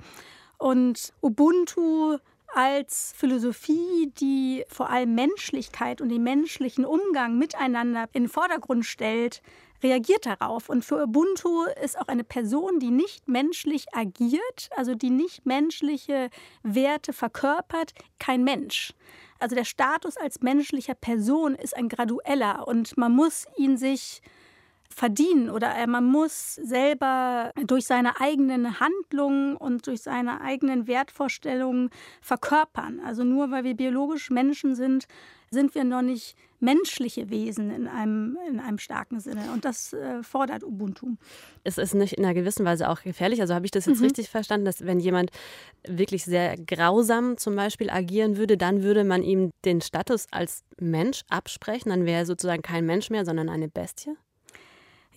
Und 0.58 1.14
Ubuntu 1.22 2.18
als 2.54 3.14
Philosophie, 3.16 4.12
die 4.20 4.64
vor 4.68 4.90
allem 4.90 5.16
Menschlichkeit 5.16 6.02
und 6.02 6.10
den 6.10 6.24
menschlichen 6.24 6.86
Umgang 6.86 7.38
miteinander 7.38 8.10
in 8.14 8.24
den 8.24 8.30
Vordergrund 8.30 8.86
stellt, 8.86 9.42
reagiert 9.84 10.26
darauf. 10.26 10.70
Und 10.70 10.84
für 10.84 11.04
Ubuntu 11.04 11.64
ist 11.84 12.00
auch 12.00 12.08
eine 12.08 12.24
Person, 12.24 12.80
die 12.80 12.92
nicht 12.92 13.28
menschlich 13.28 13.86
agiert, 13.94 14.70
also 14.76 14.96
die 14.96 15.10
nicht 15.10 15.46
menschliche 15.46 16.30
Werte 16.64 17.14
verkörpert, 17.14 17.94
kein 18.20 18.44
Mensch. 18.44 18.94
Also 19.40 19.56
der 19.56 19.66
Status 19.66 20.18
als 20.18 20.42
menschlicher 20.42 20.96
Person 20.96 21.56
ist 21.56 21.76
ein 21.76 21.88
gradueller 21.88 22.68
und 22.68 22.98
man 22.98 23.14
muss 23.14 23.46
ihn 23.58 23.78
sich 23.78 24.22
verdienen 24.94 25.50
oder 25.50 25.86
man 25.88 26.06
muss 26.06 26.56
selber 26.56 27.52
durch 27.66 27.86
seine 27.86 28.20
eigenen 28.20 28.80
Handlungen 28.80 29.56
und 29.56 29.88
durch 29.88 30.02
seine 30.02 30.42
eigenen 30.42 30.88
Wertvorstellungen 30.88 31.90
verkörpern. 32.22 33.00
Also 33.06 33.24
nur 33.24 33.52
weil 33.52 33.64
wir 33.64 33.76
biologisch 33.76 34.30
Menschen 34.30 34.76
sind, 34.76 35.08
sind 35.52 35.74
wir 35.76 35.84
noch 35.84 36.02
nicht 36.02 36.36
menschliche 36.60 37.30
Wesen 37.30 37.72
in 37.72 37.88
einem, 37.88 38.38
in 38.48 38.60
einem 38.60 38.78
starken 38.78 39.20
Sinne. 39.20 39.52
Und 39.54 39.66
das 39.66 39.94
äh, 39.94 40.22
fordert 40.24 40.64
Ubuntu. 40.64 41.16
Es 41.64 41.78
ist 41.78 41.96
nicht 41.96 42.14
in 42.14 42.26
einer 42.26 42.34
gewissen 42.34 42.66
Weise 42.66 42.90
auch 42.90 43.02
gefährlich. 43.02 43.42
Also 43.42 43.54
habe 43.54 43.66
ich 43.66 43.72
das 43.72 43.86
jetzt 43.86 44.00
mhm. 44.00 44.06
richtig 44.06 44.30
verstanden, 44.30 44.66
dass 44.66 44.86
wenn 44.86 45.00
jemand 45.00 45.32
wirklich 45.88 46.26
sehr 46.26 46.58
grausam 46.58 47.38
zum 47.38 47.56
Beispiel 47.56 47.90
agieren 47.90 48.38
würde, 48.38 48.58
dann 48.58 48.84
würde 48.84 49.04
man 49.04 49.24
ihm 49.24 49.52
den 49.66 49.82
Status 49.82 50.28
als 50.32 50.64
Mensch 50.80 51.22
absprechen. 51.30 51.90
Dann 51.90 52.06
wäre 52.06 52.20
er 52.20 52.26
sozusagen 52.26 52.62
kein 52.62 52.86
Mensch 52.86 53.10
mehr, 53.10 53.26
sondern 53.26 53.50
eine 53.50 53.70
Bestie? 53.70 54.16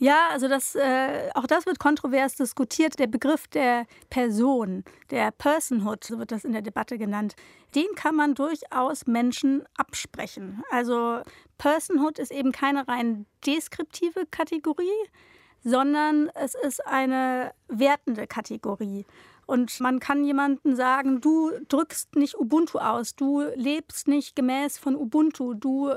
Ja, 0.03 0.31
also 0.33 0.49
das, 0.49 0.75
äh, 0.75 1.31
auch 1.35 1.47
das 1.47 1.65
wird 1.65 1.79
kontrovers 1.79 2.35
diskutiert. 2.35 2.99
Der 2.99 3.07
Begriff 3.07 3.47
der 3.47 3.87
Person, 4.11 4.83
der 5.11 5.31
Personhood, 5.31 6.03
so 6.03 6.19
wird 6.19 6.33
das 6.33 6.45
in 6.45 6.51
der 6.51 6.63
Debatte 6.63 6.99
genannt, 6.99 7.37
den 7.77 7.87
kann 7.95 8.17
man 8.17 8.35
durchaus 8.35 9.07
Menschen 9.07 9.63
absprechen. 9.77 10.65
Also 10.73 11.21
Personhood 11.57 12.19
ist 12.19 12.33
eben 12.33 12.51
keine 12.51 12.89
rein 12.89 13.27
deskriptive 13.47 14.27
Kategorie, 14.29 14.91
sondern 15.63 16.31
es 16.35 16.57
ist 16.57 16.85
eine 16.85 17.53
wertende 17.69 18.27
Kategorie. 18.27 19.07
Und 19.47 19.79
man 19.79 20.01
kann 20.01 20.25
jemandem 20.25 20.75
sagen, 20.75 21.21
du 21.21 21.53
drückst 21.69 22.17
nicht 22.17 22.37
Ubuntu 22.37 22.79
aus, 22.79 23.15
du 23.15 23.43
lebst 23.55 24.09
nicht 24.09 24.35
gemäß 24.35 24.79
von 24.79 24.97
Ubuntu, 24.97 25.55
du 25.55 25.95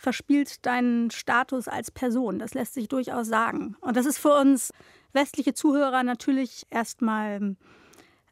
verspielt 0.00 0.64
deinen 0.64 1.10
Status 1.10 1.68
als 1.68 1.90
Person. 1.90 2.38
Das 2.38 2.54
lässt 2.54 2.74
sich 2.74 2.88
durchaus 2.88 3.28
sagen. 3.28 3.76
Und 3.80 3.96
das 3.96 4.06
ist 4.06 4.18
für 4.18 4.34
uns 4.34 4.72
westliche 5.12 5.52
Zuhörer 5.52 6.02
natürlich 6.02 6.66
erstmal 6.70 7.56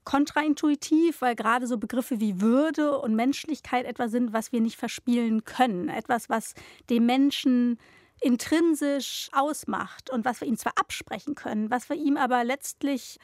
kontraintuitiv, 0.04 1.20
weil 1.20 1.36
gerade 1.36 1.66
so 1.66 1.76
Begriffe 1.76 2.20
wie 2.20 2.40
Würde 2.40 2.98
und 2.98 3.14
Menschlichkeit 3.14 3.84
etwas 3.84 4.10
sind, 4.10 4.32
was 4.32 4.52
wir 4.52 4.62
nicht 4.62 4.76
verspielen 4.76 5.44
können. 5.44 5.90
Etwas, 5.90 6.30
was 6.30 6.54
dem 6.88 7.04
Menschen 7.04 7.78
intrinsisch 8.20 9.28
ausmacht 9.32 10.08
und 10.08 10.24
was 10.24 10.40
wir 10.40 10.48
ihm 10.48 10.56
zwar 10.56 10.72
absprechen 10.76 11.34
können, 11.34 11.70
was 11.70 11.90
wir 11.90 11.96
ihm 11.96 12.16
aber 12.16 12.42
letztlich 12.44 13.18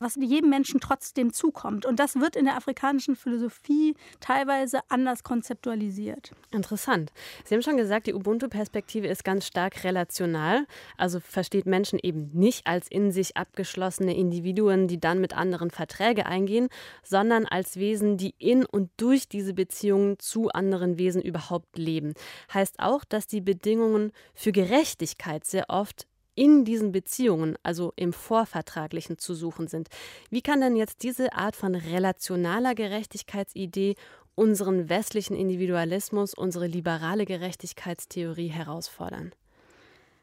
was 0.00 0.16
jedem 0.16 0.50
Menschen 0.50 0.80
trotzdem 0.80 1.32
zukommt. 1.32 1.86
Und 1.86 2.00
das 2.00 2.16
wird 2.16 2.34
in 2.34 2.46
der 2.46 2.56
afrikanischen 2.56 3.14
Philosophie 3.14 3.94
teilweise 4.18 4.80
anders 4.88 5.22
konzeptualisiert. 5.22 6.32
Interessant. 6.50 7.12
Sie 7.44 7.54
haben 7.54 7.62
schon 7.62 7.76
gesagt, 7.76 8.06
die 8.06 8.14
Ubuntu-Perspektive 8.14 9.06
ist 9.06 9.24
ganz 9.24 9.46
stark 9.46 9.84
relational, 9.84 10.66
also 10.96 11.20
versteht 11.20 11.66
Menschen 11.66 11.98
eben 12.02 12.30
nicht 12.32 12.66
als 12.66 12.88
in 12.88 13.12
sich 13.12 13.36
abgeschlossene 13.36 14.16
Individuen, 14.16 14.88
die 14.88 14.98
dann 14.98 15.20
mit 15.20 15.36
anderen 15.36 15.70
Verträge 15.70 16.26
eingehen, 16.26 16.68
sondern 17.02 17.44
als 17.44 17.76
Wesen, 17.76 18.16
die 18.16 18.34
in 18.38 18.64
und 18.64 18.90
durch 18.96 19.28
diese 19.28 19.52
Beziehungen 19.52 20.18
zu 20.18 20.48
anderen 20.48 20.98
Wesen 20.98 21.20
überhaupt 21.20 21.76
leben. 21.76 22.14
Heißt 22.52 22.80
auch, 22.80 23.04
dass 23.04 23.26
die 23.26 23.42
Bedingungen 23.42 24.12
für 24.34 24.52
Gerechtigkeit 24.52 25.44
sehr 25.44 25.66
oft 25.68 26.06
in 26.40 26.64
diesen 26.64 26.90
Beziehungen, 26.90 27.58
also 27.62 27.92
im 27.96 28.14
Vorvertraglichen, 28.14 29.18
zu 29.18 29.34
suchen 29.34 29.68
sind. 29.68 29.88
Wie 30.30 30.40
kann 30.40 30.62
denn 30.62 30.74
jetzt 30.74 31.02
diese 31.02 31.34
Art 31.34 31.54
von 31.54 31.74
relationaler 31.74 32.74
Gerechtigkeitsidee 32.74 33.94
unseren 34.36 34.88
westlichen 34.88 35.36
Individualismus, 35.36 36.32
unsere 36.32 36.66
liberale 36.66 37.26
Gerechtigkeitstheorie 37.26 38.48
herausfordern? 38.48 39.32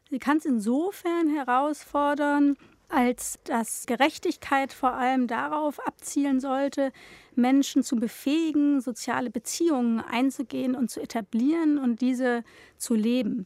Sie 0.09 0.17
kann 0.17 0.37
es 0.37 0.45
insofern 0.45 1.29
herausfordern, 1.29 2.57
als 2.89 3.37
dass 3.43 3.85
Gerechtigkeit 3.85 4.73
vor 4.73 4.93
allem 4.93 5.27
darauf 5.27 5.79
abzielen 5.85 6.39
sollte, 6.39 6.93
Menschen 7.35 7.83
zu 7.83 7.97
befähigen, 7.97 8.81
soziale 8.81 9.29
Beziehungen 9.29 9.99
einzugehen 9.99 10.73
und 10.73 10.89
zu 10.89 10.99
etablieren 10.99 11.77
und 11.77 12.01
diese 12.01 12.43
zu 12.79 12.95
leben. 12.95 13.45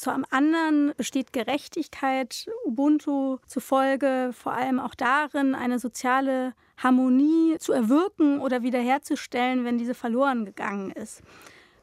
Zum 0.00 0.24
anderen 0.30 0.94
besteht 0.96 1.34
Gerechtigkeit 1.34 2.48
Ubuntu 2.64 3.36
zufolge 3.46 4.30
vor 4.32 4.54
allem 4.54 4.80
auch 4.80 4.94
darin, 4.94 5.54
eine 5.54 5.78
soziale 5.78 6.54
Harmonie 6.78 7.58
zu 7.58 7.74
erwirken 7.74 8.40
oder 8.40 8.62
wiederherzustellen, 8.62 9.66
wenn 9.66 9.76
diese 9.76 9.92
verloren 9.92 10.46
gegangen 10.46 10.90
ist. 10.90 11.20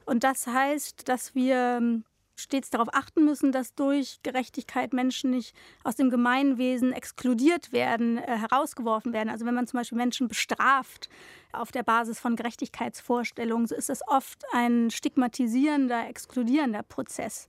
Und 0.07 0.23
das 0.23 0.47
heißt, 0.47 1.07
dass 1.07 1.35
wir 1.35 2.01
stets 2.35 2.71
darauf 2.71 2.87
achten 2.91 3.23
müssen, 3.23 3.51
dass 3.51 3.75
durch 3.75 4.17
Gerechtigkeit 4.23 4.93
Menschen 4.93 5.29
nicht 5.29 5.55
aus 5.83 5.95
dem 5.95 6.09
Gemeinwesen 6.09 6.93
exkludiert 6.93 7.71
werden, 7.71 8.17
äh, 8.17 8.37
herausgeworfen 8.37 9.13
werden. 9.13 9.29
Also 9.29 9.45
wenn 9.45 9.53
man 9.53 9.67
zum 9.67 9.79
Beispiel 9.79 9.97
Menschen 9.97 10.27
bestraft 10.27 11.07
auf 11.51 11.71
der 11.71 11.83
Basis 11.83 12.19
von 12.19 12.35
Gerechtigkeitsvorstellungen, 12.35 13.67
so 13.67 13.75
ist 13.75 13.89
das 13.89 14.01
oft 14.07 14.43
ein 14.53 14.89
stigmatisierender, 14.89 16.07
exkludierender 16.07 16.81
Prozess. 16.81 17.47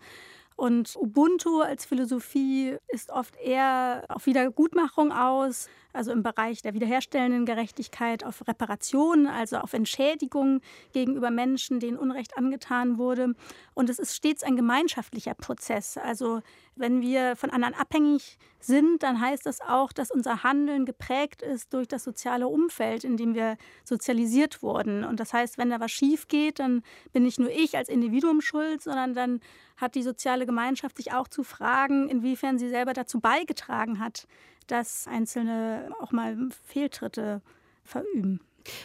Und 0.58 0.96
Ubuntu 0.96 1.60
als 1.60 1.84
Philosophie 1.84 2.78
ist 2.88 3.10
oft 3.10 3.36
eher 3.36 4.04
auf 4.08 4.26
Wiedergutmachung 4.26 5.12
aus, 5.12 5.68
also 5.98 6.12
im 6.12 6.22
Bereich 6.22 6.62
der 6.62 6.74
wiederherstellenden 6.74 7.44
Gerechtigkeit, 7.44 8.24
auf 8.24 8.46
Reparation, 8.46 9.26
also 9.26 9.56
auf 9.56 9.72
Entschädigung 9.72 10.60
gegenüber 10.92 11.32
Menschen, 11.32 11.80
denen 11.80 11.98
Unrecht 11.98 12.38
angetan 12.38 12.98
wurde. 12.98 13.34
Und 13.74 13.90
es 13.90 13.98
ist 13.98 14.14
stets 14.14 14.44
ein 14.44 14.54
gemeinschaftlicher 14.54 15.34
Prozess. 15.34 15.98
Also 15.98 16.40
wenn 16.76 17.00
wir 17.00 17.34
von 17.34 17.50
anderen 17.50 17.74
abhängig 17.74 18.38
sind, 18.60 19.02
dann 19.02 19.20
heißt 19.20 19.44
das 19.44 19.60
auch, 19.60 19.92
dass 19.92 20.12
unser 20.12 20.44
Handeln 20.44 20.86
geprägt 20.86 21.42
ist 21.42 21.74
durch 21.74 21.88
das 21.88 22.04
soziale 22.04 22.46
Umfeld, 22.46 23.02
in 23.02 23.16
dem 23.16 23.34
wir 23.34 23.56
sozialisiert 23.82 24.62
wurden. 24.62 25.02
Und 25.02 25.18
das 25.18 25.32
heißt, 25.32 25.58
wenn 25.58 25.70
da 25.70 25.80
was 25.80 25.90
schief 25.90 26.28
geht, 26.28 26.60
dann 26.60 26.82
bin 27.12 27.24
nicht 27.24 27.40
nur 27.40 27.50
ich 27.50 27.76
als 27.76 27.88
Individuum 27.88 28.40
schuld, 28.40 28.82
sondern 28.82 29.14
dann 29.14 29.40
hat 29.76 29.96
die 29.96 30.04
soziale 30.04 30.46
Gemeinschaft 30.46 30.96
sich 30.96 31.12
auch 31.12 31.26
zu 31.26 31.42
fragen, 31.42 32.08
inwiefern 32.08 32.56
sie 32.56 32.68
selber 32.68 32.92
dazu 32.92 33.18
beigetragen 33.18 33.98
hat, 33.98 34.28
dass 34.68 35.06
Einzelne 35.08 35.90
auch 36.00 36.12
mal 36.12 36.36
Fehltritte 36.66 37.42
verüben. 37.84 38.40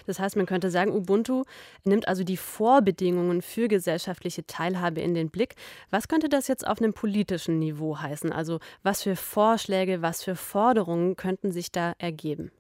Das 0.06 0.19
heißt, 0.19 0.36
man 0.36 0.46
könnte 0.46 0.69
sagen, 0.69 0.91
Ubuntu 0.91 1.43
nimmt 1.84 2.08
also 2.08 2.24
die 2.24 2.38
Vorbedingungen 2.38 3.41
für 3.41 3.67
gesellschaftliche 3.67 4.46
Teilhabe 4.46 5.02
in 5.02 5.13
den 5.13 5.30
Blick. 5.30 5.56
Was 5.89 6.08
könnte 6.08 6.30
das 6.30 6.48
jetzt 6.48 6.65
auf 6.65 6.82
einem 6.82 6.93
politischen 6.93 7.60
Niveau 7.60 8.00
heißen? 8.00 8.32
Also 8.32 8.60
was 8.82 9.04
für 9.04 9.15
Vorschläge, 9.15 10.02
was 10.02 10.24
für 10.24 10.36
Forderungen 10.36 11.15
könnten 11.15 11.52
sich 11.52 11.72
da 11.72 11.93
ergeben? 11.98 12.52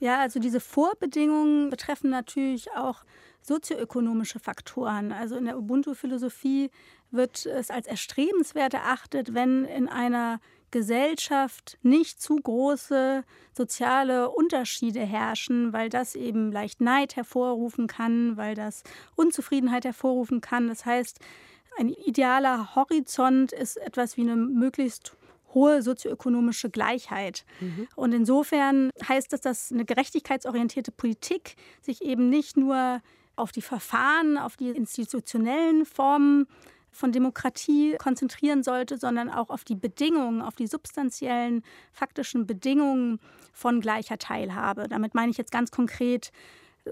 Ja, 0.00 0.20
also 0.20 0.40
diese 0.40 0.60
Vorbedingungen 0.60 1.70
betreffen 1.70 2.10
natürlich 2.10 2.70
auch 2.72 3.04
sozioökonomische 3.40 4.40
Faktoren. 4.40 5.12
Also 5.12 5.36
in 5.36 5.44
der 5.44 5.58
Ubuntu-Philosophie 5.58 6.70
wird 7.10 7.46
es 7.46 7.70
als 7.70 7.86
erstrebenswert 7.86 8.74
erachtet, 8.74 9.34
wenn 9.34 9.64
in 9.64 9.88
einer 9.88 10.40
Gesellschaft 10.74 11.78
nicht 11.82 12.20
zu 12.20 12.34
große 12.34 13.22
soziale 13.52 14.28
Unterschiede 14.28 14.98
herrschen, 14.98 15.72
weil 15.72 15.88
das 15.88 16.16
eben 16.16 16.50
leicht 16.50 16.80
Neid 16.80 17.14
hervorrufen 17.14 17.86
kann, 17.86 18.36
weil 18.36 18.56
das 18.56 18.82
Unzufriedenheit 19.14 19.84
hervorrufen 19.84 20.40
kann. 20.40 20.66
Das 20.66 20.84
heißt, 20.84 21.20
ein 21.78 21.90
idealer 21.90 22.74
Horizont 22.74 23.52
ist 23.52 23.76
etwas 23.76 24.16
wie 24.16 24.22
eine 24.22 24.34
möglichst 24.34 25.16
hohe 25.54 25.80
sozioökonomische 25.80 26.70
Gleichheit. 26.70 27.44
Mhm. 27.60 27.86
Und 27.94 28.12
insofern 28.12 28.90
heißt 29.08 29.32
das, 29.32 29.42
dass 29.42 29.70
eine 29.70 29.84
gerechtigkeitsorientierte 29.84 30.90
Politik 30.90 31.54
sich 31.82 32.02
eben 32.02 32.30
nicht 32.30 32.56
nur 32.56 33.00
auf 33.36 33.52
die 33.52 33.62
Verfahren, 33.62 34.38
auf 34.38 34.56
die 34.56 34.70
institutionellen 34.70 35.86
Formen 35.86 36.48
von 36.94 37.12
Demokratie 37.12 37.96
konzentrieren 37.98 38.62
sollte, 38.62 38.96
sondern 38.96 39.28
auch 39.28 39.50
auf 39.50 39.64
die 39.64 39.74
Bedingungen, 39.74 40.40
auf 40.40 40.54
die 40.54 40.66
substanziellen, 40.66 41.62
faktischen 41.92 42.46
Bedingungen 42.46 43.18
von 43.52 43.80
gleicher 43.80 44.16
Teilhabe. 44.16 44.86
Damit 44.88 45.14
meine 45.14 45.30
ich 45.30 45.36
jetzt 45.36 45.52
ganz 45.52 45.70
konkret 45.70 46.30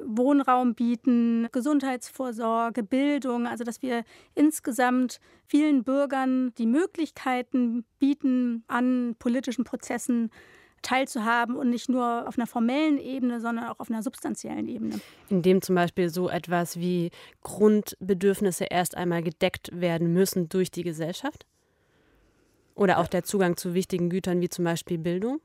Wohnraum 0.04 0.74
bieten, 0.74 1.48
Gesundheitsvorsorge, 1.52 2.82
Bildung, 2.82 3.46
also 3.46 3.62
dass 3.62 3.82
wir 3.82 4.04
insgesamt 4.34 5.20
vielen 5.46 5.84
Bürgern 5.84 6.52
die 6.56 6.66
Möglichkeiten 6.66 7.84
bieten, 7.98 8.64
an 8.68 9.14
politischen 9.18 9.64
Prozessen 9.64 10.30
teilzuhaben 10.82 11.56
und 11.56 11.70
nicht 11.70 11.88
nur 11.88 12.26
auf 12.28 12.36
einer 12.36 12.46
formellen 12.46 12.98
Ebene, 12.98 13.40
sondern 13.40 13.66
auch 13.66 13.80
auf 13.80 13.90
einer 13.90 14.02
substanziellen 14.02 14.68
Ebene. 14.68 15.00
Indem 15.28 15.62
zum 15.62 15.76
Beispiel 15.76 16.08
so 16.08 16.28
etwas 16.28 16.78
wie 16.78 17.10
Grundbedürfnisse 17.42 18.64
erst 18.64 18.96
einmal 18.96 19.22
gedeckt 19.22 19.70
werden 19.72 20.12
müssen 20.12 20.48
durch 20.48 20.70
die 20.70 20.82
Gesellschaft? 20.82 21.46
Oder 22.74 22.98
auch 22.98 23.06
der 23.06 23.22
Zugang 23.22 23.56
zu 23.56 23.74
wichtigen 23.74 24.10
Gütern 24.10 24.40
wie 24.40 24.48
zum 24.48 24.64
Beispiel 24.64 24.98
Bildung? 24.98 25.40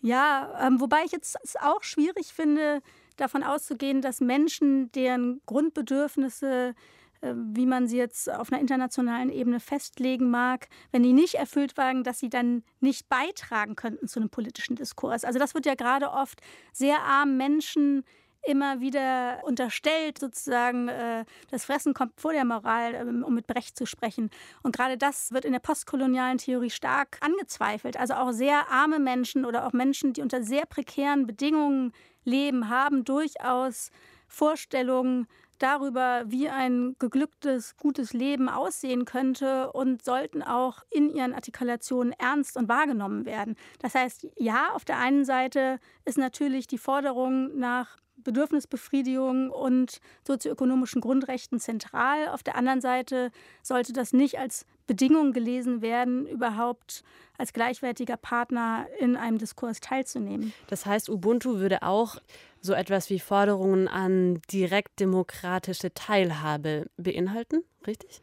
Ja, 0.00 0.66
ähm, 0.66 0.80
wobei 0.80 1.02
ich 1.04 1.12
jetzt 1.12 1.36
es 1.44 1.56
auch 1.56 1.82
schwierig 1.82 2.32
finde, 2.32 2.80
davon 3.16 3.42
auszugehen, 3.42 4.02
dass 4.02 4.20
Menschen, 4.20 4.90
deren 4.92 5.40
Grundbedürfnisse 5.46 6.74
wie 7.22 7.66
man 7.66 7.86
sie 7.86 7.96
jetzt 7.96 8.30
auf 8.30 8.52
einer 8.52 8.60
internationalen 8.60 9.30
Ebene 9.30 9.60
festlegen 9.60 10.30
mag, 10.30 10.68
wenn 10.90 11.02
die 11.02 11.12
nicht 11.12 11.34
erfüllt 11.34 11.76
waren, 11.76 12.02
dass 12.04 12.18
sie 12.18 12.28
dann 12.28 12.64
nicht 12.80 13.08
beitragen 13.08 13.76
könnten 13.76 14.08
zu 14.08 14.20
einem 14.20 14.30
politischen 14.30 14.76
Diskurs. 14.76 15.24
Also 15.24 15.38
das 15.38 15.54
wird 15.54 15.66
ja 15.66 15.74
gerade 15.74 16.10
oft 16.10 16.40
sehr 16.72 17.00
armen 17.02 17.36
Menschen 17.36 18.04
immer 18.44 18.80
wieder 18.80 19.40
unterstellt, 19.44 20.18
sozusagen, 20.18 20.88
äh, 20.88 21.24
das 21.50 21.64
Fressen 21.64 21.94
kommt 21.94 22.20
vor 22.20 22.32
der 22.32 22.44
Moral, 22.44 22.94
ähm, 22.94 23.22
um 23.22 23.34
mit 23.34 23.46
Brecht 23.46 23.78
zu 23.78 23.86
sprechen. 23.86 24.30
Und 24.62 24.74
gerade 24.74 24.98
das 24.98 25.32
wird 25.32 25.44
in 25.44 25.52
der 25.52 25.60
postkolonialen 25.60 26.38
Theorie 26.38 26.70
stark 26.70 27.18
angezweifelt. 27.20 27.96
Also 27.96 28.14
auch 28.14 28.32
sehr 28.32 28.68
arme 28.68 28.98
Menschen 28.98 29.44
oder 29.44 29.66
auch 29.66 29.72
Menschen, 29.72 30.12
die 30.12 30.22
unter 30.22 30.42
sehr 30.42 30.66
prekären 30.66 31.26
Bedingungen 31.26 31.92
leben, 32.24 32.68
haben 32.68 33.04
durchaus 33.04 33.90
Vorstellungen 34.26 35.28
darüber, 35.58 36.24
wie 36.26 36.48
ein 36.48 36.96
geglücktes, 36.98 37.76
gutes 37.76 38.12
Leben 38.12 38.48
aussehen 38.48 39.04
könnte 39.04 39.72
und 39.72 40.04
sollten 40.04 40.42
auch 40.42 40.82
in 40.90 41.08
ihren 41.08 41.34
Artikulationen 41.34 42.12
ernst 42.18 42.56
und 42.56 42.68
wahrgenommen 42.68 43.24
werden. 43.24 43.56
Das 43.80 43.94
heißt, 43.94 44.26
ja, 44.36 44.72
auf 44.74 44.84
der 44.84 44.98
einen 44.98 45.24
Seite 45.24 45.78
ist 46.04 46.18
natürlich 46.18 46.66
die 46.66 46.78
Forderung 46.78 47.56
nach 47.58 47.98
Bedürfnisbefriedigung 48.16 49.50
und 49.50 50.00
sozioökonomischen 50.26 51.00
Grundrechten 51.00 51.60
zentral. 51.60 52.28
Auf 52.28 52.42
der 52.42 52.56
anderen 52.56 52.80
Seite 52.80 53.30
sollte 53.62 53.92
das 53.92 54.12
nicht 54.12 54.38
als 54.38 54.66
Bedingung 54.86 55.32
gelesen 55.32 55.82
werden, 55.82 56.26
überhaupt 56.26 57.04
als 57.38 57.52
gleichwertiger 57.52 58.16
Partner 58.16 58.86
in 58.98 59.16
einem 59.16 59.38
Diskurs 59.38 59.80
teilzunehmen. 59.80 60.52
Das 60.68 60.86
heißt, 60.86 61.08
Ubuntu 61.08 61.58
würde 61.58 61.82
auch 61.82 62.16
so 62.60 62.72
etwas 62.72 63.10
wie 63.10 63.18
Forderungen 63.18 63.88
an 63.88 64.40
direktdemokratische 64.52 65.92
Teilhabe 65.92 66.86
beinhalten, 66.96 67.64
richtig? 67.86 68.22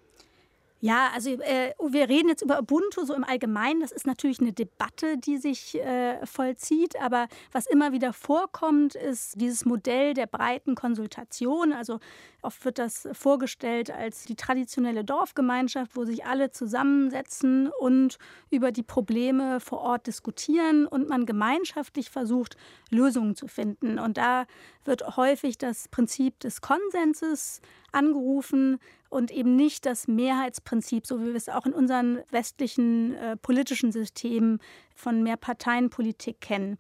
Ja, 0.82 1.10
also 1.14 1.32
äh, 1.32 1.74
wir 1.90 2.08
reden 2.08 2.30
jetzt 2.30 2.42
über 2.42 2.60
Ubuntu 2.60 3.04
so 3.04 3.14
im 3.14 3.26
Allgemeinen. 3.26 3.82
Das 3.82 3.92
ist 3.92 4.08
natürlich 4.08 4.40
eine 4.40 4.54
Debatte, 4.54 5.18
die 5.18 5.38
sich 5.38 5.76
äh, 5.76 6.26
vollzieht. 6.26 7.02
Aber 7.02 7.28
was 7.52 7.66
immer 7.66 7.92
wieder 7.92 8.14
vorkommt, 8.14 8.96
ist 8.96 9.42
dieses 9.42 9.66
Modell 9.66 10.14
der 10.14 10.26
breiten 10.26 10.76
Konsultation. 10.76 11.74
Also 11.74 12.00
oft 12.42 12.64
wird 12.66 12.80
das 12.80 13.08
vorgestellt 13.14 13.92
als 13.92 14.24
die 14.24 14.36
traditionelle 14.36 15.04
Dorfgemeinschaft, 15.04 15.96
wo 15.96 16.06
sich 16.06 16.26
alle 16.26 16.52
zusammensetzen 16.52 17.70
und 17.80 18.18
über 18.50 18.72
die 18.72 18.84
Probleme 18.84 19.60
vor 19.60 19.80
Ort 19.80 20.08
diskutieren 20.08 20.86
und 20.86 21.10
man 21.10 21.26
gemeinschaftlich 21.26 22.10
versucht, 22.10 22.58
Lösungen 22.90 23.36
zu 23.36 23.48
finden. 23.48 24.00
Und 24.00 24.18
da 24.18 24.46
wird 24.86 25.18
häufig 25.18 25.58
das 25.58 25.88
Prinzip 25.88 26.40
des 26.40 26.62
Konsenses 26.62 27.62
angerufen 27.92 28.80
und 29.10 29.32
eben 29.32 29.56
nicht 29.56 29.86
das 29.86 30.08
Mehrheitsprinzip, 30.08 31.06
so 31.08 31.20
wie 31.22 31.28
wir 31.28 31.36
es 31.36 31.50
auch 31.50 31.66
in 31.66 31.74
unseren 31.74 32.20
westlichen 32.30 33.16
äh, 33.16 33.38
politischen 33.38 33.92
Systemen 33.92 34.60
von 34.96 35.24
Mehrparteienpolitik 35.24 36.42
kennen. 36.42 36.78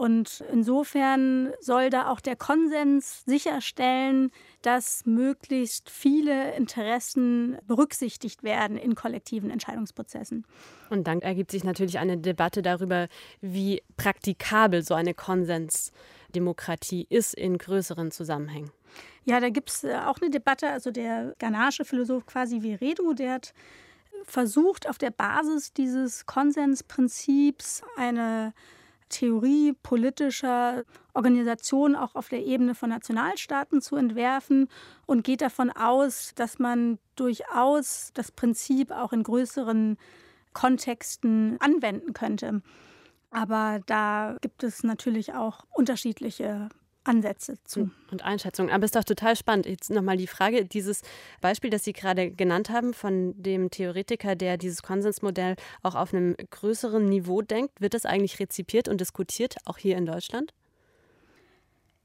Und 0.00 0.42
insofern 0.50 1.52
soll 1.60 1.90
da 1.90 2.08
auch 2.08 2.20
der 2.20 2.34
Konsens 2.34 3.22
sicherstellen, 3.26 4.30
dass 4.62 5.04
möglichst 5.04 5.90
viele 5.90 6.54
Interessen 6.54 7.58
berücksichtigt 7.66 8.42
werden 8.42 8.78
in 8.78 8.94
kollektiven 8.94 9.50
Entscheidungsprozessen. 9.50 10.46
Und 10.88 11.06
dann 11.06 11.20
ergibt 11.20 11.50
sich 11.50 11.64
natürlich 11.64 11.98
eine 11.98 12.16
Debatte 12.16 12.62
darüber, 12.62 13.08
wie 13.42 13.82
praktikabel 13.98 14.82
so 14.82 14.94
eine 14.94 15.12
Konsensdemokratie 15.12 17.06
ist 17.10 17.34
in 17.34 17.58
größeren 17.58 18.10
Zusammenhängen. 18.10 18.70
Ja, 19.26 19.38
da 19.38 19.50
gibt 19.50 19.68
es 19.68 19.84
äh, 19.84 19.96
auch 20.06 20.16
eine 20.22 20.30
Debatte. 20.30 20.70
Also 20.70 20.90
der 20.90 21.34
ghanaische 21.38 21.84
Philosoph 21.84 22.24
quasi 22.24 22.62
Viredu, 22.62 23.12
der 23.12 23.34
hat 23.34 23.52
versucht, 24.24 24.88
auf 24.88 24.96
der 24.96 25.10
Basis 25.10 25.74
dieses 25.74 26.24
Konsensprinzips 26.24 27.82
eine 27.98 28.54
Theorie 29.10 29.74
politischer 29.82 30.84
Organisation 31.12 31.94
auch 31.94 32.14
auf 32.14 32.28
der 32.28 32.44
Ebene 32.46 32.74
von 32.74 32.88
Nationalstaaten 32.88 33.82
zu 33.82 33.96
entwerfen 33.96 34.68
und 35.04 35.24
geht 35.24 35.42
davon 35.42 35.70
aus, 35.70 36.32
dass 36.34 36.58
man 36.58 36.98
durchaus 37.16 38.12
das 38.14 38.32
Prinzip 38.32 38.90
auch 38.90 39.12
in 39.12 39.22
größeren 39.22 39.98
Kontexten 40.54 41.58
anwenden 41.60 42.14
könnte. 42.14 42.62
Aber 43.30 43.80
da 43.86 44.36
gibt 44.40 44.64
es 44.64 44.82
natürlich 44.82 45.34
auch 45.34 45.64
unterschiedliche 45.72 46.68
Ansätze 47.04 47.56
zu. 47.64 47.90
Und 48.10 48.24
Einschätzungen. 48.24 48.72
Aber 48.72 48.84
es 48.84 48.88
ist 48.88 48.96
doch 48.96 49.04
total 49.04 49.36
spannend. 49.36 49.66
Jetzt 49.66 49.90
nochmal 49.90 50.16
die 50.16 50.26
Frage, 50.26 50.64
dieses 50.64 51.02
Beispiel, 51.40 51.70
das 51.70 51.84
Sie 51.84 51.92
gerade 51.92 52.30
genannt 52.30 52.70
haben, 52.70 52.92
von 52.92 53.34
dem 53.40 53.70
Theoretiker, 53.70 54.36
der 54.36 54.58
dieses 54.58 54.82
Konsensmodell 54.82 55.56
auch 55.82 55.94
auf 55.94 56.12
einem 56.12 56.36
größeren 56.50 57.08
Niveau 57.08 57.42
denkt, 57.42 57.80
wird 57.80 57.94
das 57.94 58.04
eigentlich 58.04 58.38
rezipiert 58.38 58.88
und 58.88 59.00
diskutiert, 59.00 59.56
auch 59.64 59.78
hier 59.78 59.96
in 59.96 60.06
Deutschland? 60.06 60.52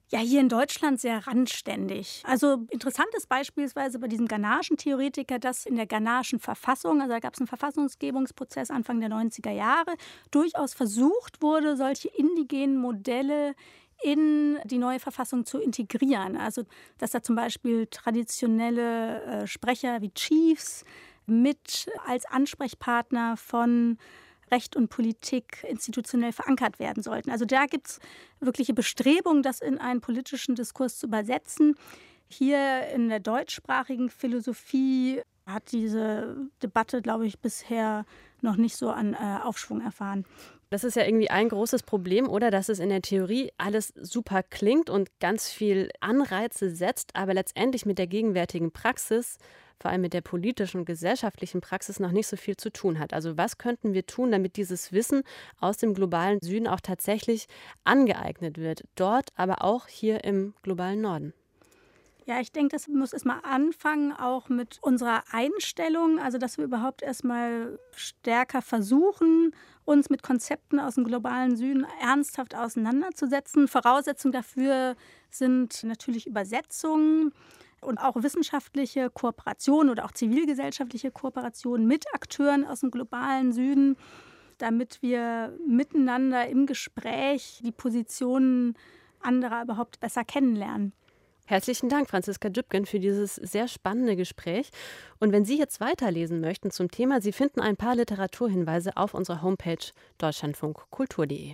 Ja, 0.09 0.19
hier 0.19 0.39
in 0.39 0.49
Deutschland 0.49 1.01
sehr 1.01 1.25
randständig. 1.25 2.21
Also 2.25 2.65
interessant 2.69 3.09
ist 3.17 3.27
beispielsweise 3.27 3.97
bei 3.97 4.07
diesem 4.07 4.27
ghanaischen 4.27 4.77
Theoretiker, 4.77 5.39
dass 5.39 5.65
in 5.65 5.75
der 5.75 5.87
ghanaischen 5.87 6.39
Verfassung, 6.39 7.01
also 7.01 7.11
da 7.11 7.19
gab 7.19 7.33
es 7.33 7.39
einen 7.39 7.47
Verfassungsgebungsprozess 7.47 8.69
Anfang 8.69 8.99
der 8.99 9.09
90er 9.09 9.51
Jahre, 9.51 9.95
durchaus 10.29 10.75
versucht 10.75 11.41
wurde, 11.41 11.75
solche 11.75 12.09
indigenen 12.09 12.77
Modelle 12.77 13.55
in 14.03 14.59
die 14.65 14.77
neue 14.77 14.99
Verfassung 14.99 15.45
zu 15.45 15.59
integrieren. 15.59 16.37
Also, 16.37 16.63
dass 16.97 17.11
da 17.11 17.21
zum 17.21 17.35
Beispiel 17.35 17.87
traditionelle 17.87 19.23
äh, 19.23 19.47
Sprecher 19.47 20.01
wie 20.01 20.11
Chiefs 20.11 20.83
mit 21.25 21.87
als 22.05 22.25
Ansprechpartner 22.25 23.37
von 23.37 23.97
Recht 24.51 24.75
und 24.75 24.89
Politik 24.89 25.65
institutionell 25.67 26.31
verankert 26.31 26.79
werden 26.79 27.01
sollten. 27.01 27.31
Also 27.31 27.45
da 27.45 27.65
gibt 27.65 27.87
es 27.87 27.99
wirkliche 28.39 28.73
Bestrebungen, 28.73 29.41
das 29.41 29.59
in 29.59 29.79
einen 29.79 30.01
politischen 30.01 30.55
Diskurs 30.55 30.99
zu 30.99 31.07
übersetzen. 31.07 31.75
Hier 32.27 32.87
in 32.93 33.09
der 33.09 33.19
deutschsprachigen 33.19 34.09
Philosophie 34.09 35.21
hat 35.45 35.71
diese 35.71 36.37
Debatte, 36.61 37.01
glaube 37.01 37.25
ich, 37.27 37.39
bisher 37.39 38.05
noch 38.41 38.55
nicht 38.55 38.77
so 38.77 38.89
an 38.89 39.13
äh, 39.13 39.39
Aufschwung 39.43 39.81
erfahren. 39.81 40.25
Das 40.75 40.83
ist 40.83 40.97
ja 40.97 41.05
irgendwie 41.05 41.29
ein 41.29 41.47
großes 41.47 41.83
Problem, 41.83 42.27
oder? 42.27 42.51
Dass 42.51 42.67
es 42.67 42.79
in 42.79 42.89
der 42.89 43.01
Theorie 43.01 43.49
alles 43.57 43.93
super 43.95 44.43
klingt 44.43 44.89
und 44.89 45.07
ganz 45.21 45.49
viel 45.49 45.89
Anreize 46.01 46.69
setzt, 46.69 47.15
aber 47.15 47.33
letztendlich 47.33 47.85
mit 47.85 47.97
der 47.97 48.07
gegenwärtigen 48.07 48.73
Praxis, 48.73 49.37
vor 49.79 49.89
allem 49.89 50.01
mit 50.01 50.11
der 50.11 50.19
politischen 50.19 50.79
und 50.79 50.85
gesellschaftlichen 50.85 51.61
Praxis, 51.61 52.01
noch 52.01 52.11
nicht 52.11 52.27
so 52.27 52.35
viel 52.35 52.57
zu 52.57 52.73
tun 52.73 52.99
hat. 52.99 53.13
Also 53.13 53.37
was 53.37 53.57
könnten 53.57 53.93
wir 53.93 54.05
tun, 54.05 54.31
damit 54.31 54.57
dieses 54.57 54.91
Wissen 54.91 55.23
aus 55.61 55.77
dem 55.77 55.93
globalen 55.93 56.41
Süden 56.41 56.67
auch 56.67 56.81
tatsächlich 56.81 57.47
angeeignet 57.85 58.57
wird? 58.57 58.83
Dort, 58.95 59.29
aber 59.37 59.63
auch 59.63 59.87
hier 59.87 60.25
im 60.25 60.55
globalen 60.61 60.99
Norden. 60.99 61.33
Ja, 62.27 62.39
ich 62.41 62.51
denke, 62.51 62.75
das 62.75 62.87
muss 62.87 63.13
erstmal 63.13 63.39
anfangen, 63.43 64.11
auch 64.11 64.49
mit 64.49 64.79
unserer 64.81 65.23
Einstellung, 65.31 66.17
also 66.17 66.39
dass 66.39 66.57
wir 66.57 66.65
überhaupt 66.65 67.03
erstmal 67.03 67.77
stärker 67.95 68.63
versuchen, 68.63 69.51
uns 69.85 70.09
mit 70.09 70.23
Konzepten 70.23 70.79
aus 70.79 70.95
dem 70.95 71.03
globalen 71.03 71.55
Süden 71.55 71.85
ernsthaft 72.01 72.55
auseinanderzusetzen. 72.55 73.67
Voraussetzung 73.67 74.31
dafür 74.31 74.95
sind 75.29 75.83
natürlich 75.83 76.25
Übersetzungen 76.25 77.31
und 77.81 77.99
auch 77.99 78.15
wissenschaftliche 78.15 79.11
Kooperationen 79.11 79.91
oder 79.91 80.03
auch 80.05 80.11
zivilgesellschaftliche 80.11 81.11
Kooperationen 81.11 81.85
mit 81.85 82.05
Akteuren 82.15 82.65
aus 82.65 82.79
dem 82.79 82.89
globalen 82.89 83.53
Süden, 83.53 83.97
damit 84.57 85.03
wir 85.03 85.55
miteinander 85.67 86.47
im 86.47 86.65
Gespräch 86.65 87.61
die 87.63 87.71
Positionen 87.71 88.75
anderer 89.21 89.61
überhaupt 89.61 89.99
besser 89.99 90.23
kennenlernen. 90.23 90.91
Herzlichen 91.47 91.89
Dank, 91.89 92.09
Franziska 92.09 92.49
Dübgen, 92.49 92.87
für 92.87 92.99
dieses 92.99 93.35
sehr 93.35 93.67
spannende 93.67 94.15
Gespräch. 94.15 94.71
Und 95.19 95.31
wenn 95.31 95.45
Sie 95.45 95.59
jetzt 95.59 95.79
weiterlesen 95.79 96.41
möchten 96.41 96.71
zum 96.71 96.89
Thema, 96.89 97.21
Sie 97.21 97.31
finden 97.31 97.61
ein 97.61 97.77
paar 97.77 97.95
Literaturhinweise 97.95 98.97
auf 98.97 99.13
unserer 99.13 99.43
Homepage 99.43 99.91
deutschlandfunkkultur.de. 100.17 101.53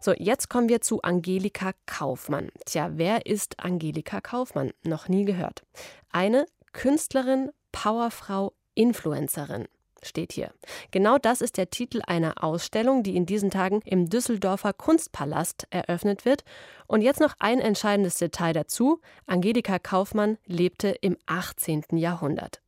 So, 0.00 0.12
jetzt 0.12 0.48
kommen 0.48 0.68
wir 0.68 0.80
zu 0.80 1.02
Angelika 1.02 1.72
Kaufmann. 1.86 2.50
Tja, 2.66 2.90
wer 2.94 3.26
ist 3.26 3.58
Angelika 3.58 4.20
Kaufmann? 4.20 4.72
Noch 4.84 5.08
nie 5.08 5.24
gehört. 5.24 5.64
Eine 6.12 6.46
Künstlerin, 6.72 7.50
Powerfrau, 7.72 8.52
Influencerin 8.74 9.66
steht 10.02 10.32
hier. 10.32 10.52
Genau 10.90 11.18
das 11.18 11.40
ist 11.40 11.56
der 11.56 11.70
Titel 11.70 12.00
einer 12.06 12.42
Ausstellung, 12.42 13.02
die 13.02 13.16
in 13.16 13.26
diesen 13.26 13.50
Tagen 13.50 13.80
im 13.84 14.08
Düsseldorfer 14.08 14.72
Kunstpalast 14.72 15.66
eröffnet 15.70 16.24
wird. 16.24 16.44
Und 16.86 17.02
jetzt 17.02 17.20
noch 17.20 17.34
ein 17.38 17.60
entscheidendes 17.60 18.16
Detail 18.16 18.52
dazu. 18.52 19.00
Angelika 19.26 19.78
Kaufmann 19.78 20.38
lebte 20.46 20.88
im 20.88 21.16
18. 21.26 21.84
Jahrhundert. 21.92 22.60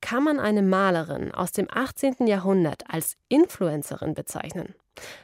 Kann 0.00 0.24
man 0.24 0.38
eine 0.38 0.62
Malerin 0.62 1.32
aus 1.32 1.52
dem 1.52 1.68
18. 1.70 2.26
Jahrhundert 2.26 2.84
als 2.88 3.16
Influencerin 3.28 4.14
bezeichnen? 4.14 4.74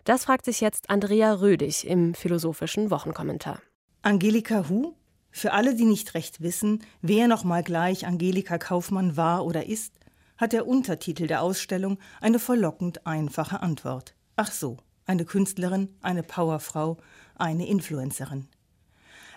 Das 0.05 0.25
fragt 0.25 0.45
sich 0.45 0.61
jetzt 0.61 0.91
Andrea 0.91 1.35
Rödig 1.35 1.87
im 1.87 2.15
philosophischen 2.15 2.91
Wochenkommentar. 2.91 3.61
Angelika 4.03 4.69
Hu? 4.69 4.95
Für 5.31 5.53
alle, 5.53 5.75
die 5.75 5.85
nicht 5.85 6.15
recht 6.15 6.41
wissen, 6.41 6.83
wer 7.03 7.29
noch 7.29 7.45
mal 7.45 7.63
gleich 7.63 8.07
Angelika 8.07 8.57
Kaufmann 8.57 9.19
war 9.19 9.45
oder 9.45 9.67
ist, 9.67 9.93
hat 10.39 10.53
der 10.53 10.67
Untertitel 10.67 11.27
der 11.27 11.43
Ausstellung 11.43 11.99
eine 12.21 12.39
verlockend 12.39 13.07
einfache 13.07 13.61
Antwort. 13.63 14.15
Ach 14.37 14.53
so, 14.53 14.77
eine 15.07 15.25
Künstlerin, 15.25 15.89
eine 16.03 16.23
Powerfrau, 16.23 16.99
eine 17.37 17.67
Influencerin. 17.67 18.49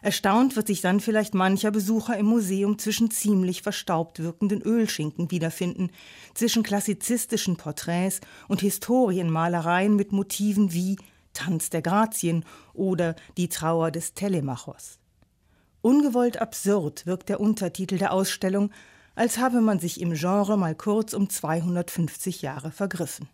Erstaunt 0.01 0.55
wird 0.55 0.67
sich 0.67 0.79
dann 0.79 1.01
vielleicht 1.01 1.33
mancher 1.33 1.71
Besucher 1.71 2.17
im 2.17 2.25
Museum 2.25 2.77
zwischen 2.79 3.11
ziemlich 3.11 3.61
verstaubt 3.61 4.19
wirkenden 4.19 4.61
Ölschinken 4.61 5.29
wiederfinden, 5.29 5.91
zwischen 6.33 6.63
klassizistischen 6.63 7.57
Porträts 7.57 8.21
und 8.47 8.61
Historienmalereien 8.61 9.95
mit 9.95 10.13
Motiven 10.13 10.71
wie 10.73 10.97
Tanz 11.33 11.69
der 11.69 11.81
Grazien 11.81 12.45
oder 12.73 13.15
Die 13.37 13.49
Trauer 13.49 13.91
des 13.91 14.13
Telemachos. 14.13 14.99
Ungewollt 15.81 16.41
absurd 16.41 17.05
wirkt 17.05 17.29
der 17.29 17.39
Untertitel 17.39 17.97
der 17.97 18.13
Ausstellung, 18.13 18.71
als 19.19 19.37
habe 19.37 19.59
man 19.59 19.79
sich 19.79 19.99
im 19.99 20.13
Genre 20.13 20.57
mal 20.57 20.73
kurz 20.73 21.13
um 21.13 21.29
250 21.29 22.41
Jahre 22.41 22.71
vergriffen. 22.71 23.27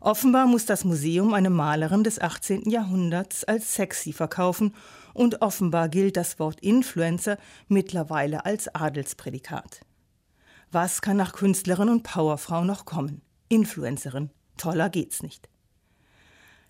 Offenbar 0.00 0.46
muss 0.46 0.66
das 0.66 0.84
Museum 0.84 1.34
eine 1.34 1.50
Malerin 1.50 2.04
des 2.04 2.20
18. 2.20 2.70
Jahrhunderts 2.70 3.42
als 3.42 3.74
sexy 3.74 4.12
verkaufen 4.12 4.76
und 5.14 5.42
offenbar 5.42 5.88
gilt 5.88 6.16
das 6.16 6.38
Wort 6.38 6.60
Influencer 6.60 7.38
mittlerweile 7.66 8.44
als 8.44 8.72
Adelsprädikat. 8.72 9.80
Was 10.70 11.02
kann 11.02 11.16
nach 11.16 11.32
Künstlerin 11.32 11.88
und 11.88 12.04
Powerfrau 12.04 12.62
noch 12.62 12.84
kommen? 12.84 13.22
Influencerin. 13.48 14.30
Toller 14.58 14.90
geht's 14.90 15.24
nicht. 15.24 15.48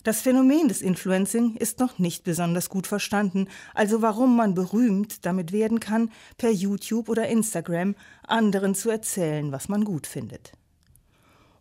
Das 0.03 0.21
Phänomen 0.21 0.69
des 0.69 0.81
Influencing 0.81 1.57
ist 1.57 1.79
noch 1.79 1.99
nicht 1.99 2.23
besonders 2.23 2.69
gut 2.69 2.87
verstanden, 2.87 3.47
also 3.73 4.01
warum 4.01 4.37
man 4.37 4.53
berühmt 4.53 5.25
damit 5.25 5.51
werden 5.51 5.81
kann, 5.81 6.09
per 6.37 6.51
YouTube 6.51 7.09
oder 7.09 7.27
Instagram 7.27 7.95
anderen 8.25 8.75
zu 8.75 8.89
erzählen, 8.89 9.51
was 9.51 9.67
man 9.67 9.83
gut 9.83 10.07
findet. 10.07 10.53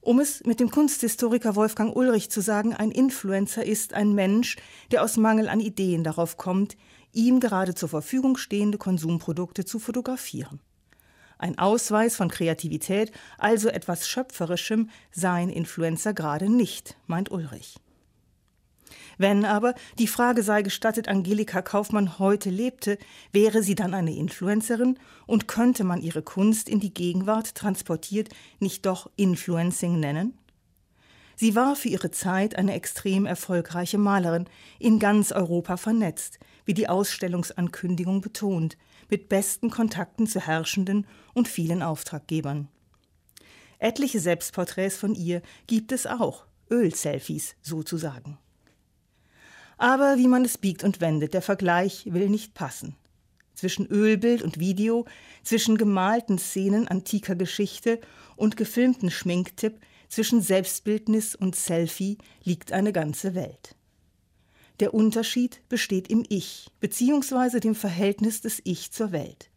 Um 0.01 0.20
es 0.20 0.44
mit 0.44 0.61
dem 0.61 0.70
Kunsthistoriker 0.70 1.57
Wolfgang 1.57 1.94
Ulrich 1.96 2.31
zu 2.31 2.40
sagen, 2.40 2.74
ein 2.74 2.92
Influencer 2.92 3.66
ist 3.66 3.92
ein 3.92 4.14
Mensch, 4.14 4.57
der 4.92 5.03
aus 5.03 5.16
Mangel 5.16 5.48
an 5.48 5.59
Ideen 5.59 6.05
darauf 6.05 6.37
kommt, 6.37 6.77
ihm 7.12 7.40
gerade 7.40 7.74
zur 7.74 7.88
Verfügung 7.88 8.37
stehende 8.37 8.79
Konsumprodukte 8.79 9.64
zu 9.64 9.81
fotografieren. 9.81 10.61
Ein 11.38 11.59
Ausweis 11.59 12.14
von 12.14 12.29
Kreativität, 12.29 13.11
also 13.37 13.68
etwas 13.68 14.09
Schöpferischem, 14.09 14.90
seien 15.11 15.51
Influencer 15.51 16.14
gerade 16.14 16.48
nicht, 16.48 16.96
meint 17.07 17.33
Ulrich. 17.33 17.74
Wenn 19.18 19.44
aber, 19.44 19.74
die 19.98 20.07
Frage 20.07 20.44
sei 20.44 20.62
gestattet, 20.62 21.09
Angelika 21.09 21.61
Kaufmann 21.61 22.20
heute 22.20 22.50
lebte, 22.50 22.98
wäre 23.33 23.64
sie 23.64 23.74
dann 23.74 23.92
eine 23.92 24.14
Influencerin 24.14 24.98
und 25.26 25.48
könnte 25.48 25.83
man 25.83 26.00
ihre 26.00 26.22
Kunst 26.22 26.68
in 26.68 26.78
die 26.78 26.94
Gegenwart 26.94 27.57
transportiert 27.57 28.28
nicht 28.61 28.87
doch 28.87 29.11
Influencing 29.16 29.98
nennen? 29.98 30.38
Sie 31.35 31.54
war 31.54 31.76
für 31.76 31.88
ihre 31.88 32.11
Zeit 32.11 32.57
eine 32.57 32.74
extrem 32.74 33.26
erfolgreiche 33.26 33.98
Malerin, 33.98 34.48
in 34.78 34.98
ganz 34.98 35.33
Europa 35.33 35.76
vernetzt, 35.76 36.38
wie 36.64 36.74
die 36.74 36.88
Ausstellungsankündigung 36.88 38.20
betont, 38.20 38.76
mit 39.09 39.28
besten 39.28 39.70
Kontakten 39.70 40.26
zu 40.26 40.40
Herrschenden 40.40 41.07
und 41.35 41.48
vielen 41.48 41.83
Auftraggebern. 41.83 42.68
Etliche 43.78 44.20
Selbstporträts 44.20 44.96
von 44.96 45.14
ihr 45.14 45.42
gibt 45.66 45.92
es 45.92 46.07
auch, 46.07 46.44
Ölselfies 46.70 47.54
sozusagen. 47.62 48.38
Aber 49.79 50.19
wie 50.19 50.27
man 50.27 50.45
es 50.45 50.59
biegt 50.59 50.85
und 50.85 51.01
wendet, 51.01 51.35
der 51.35 51.43
Vergleich 51.43 52.07
will 52.12 52.29
nicht 52.29 52.55
passen. 52.55 52.97
Zwischen 53.55 53.87
Ölbild 53.87 54.43
und 54.43 54.59
Video, 54.59 55.07
zwischen 55.43 55.79
gemalten 55.79 56.38
Szenen 56.38 56.87
antiker 56.88 57.35
Geschichte 57.35 58.01
und 58.37 58.57
gefilmten 58.57 59.11
Schminktipp, 59.11 59.81
zwischen 60.09 60.41
Selbstbildnis 60.41 61.35
und 61.35 61.55
Selfie 61.55 62.19
liegt 62.43 62.73
eine 62.73 62.93
ganze 62.93 63.35
Welt. 63.35 63.75
Der 64.81 64.95
Unterschied 64.95 65.61
besteht 65.69 66.09
im 66.09 66.25
Ich, 66.29 66.69
beziehungsweise 66.81 67.61
dem 67.61 67.75
Verhältnis 67.75 68.41
des 68.41 68.61
Ich 68.64 68.93
zur 68.93 69.12
Welt. 69.12 69.51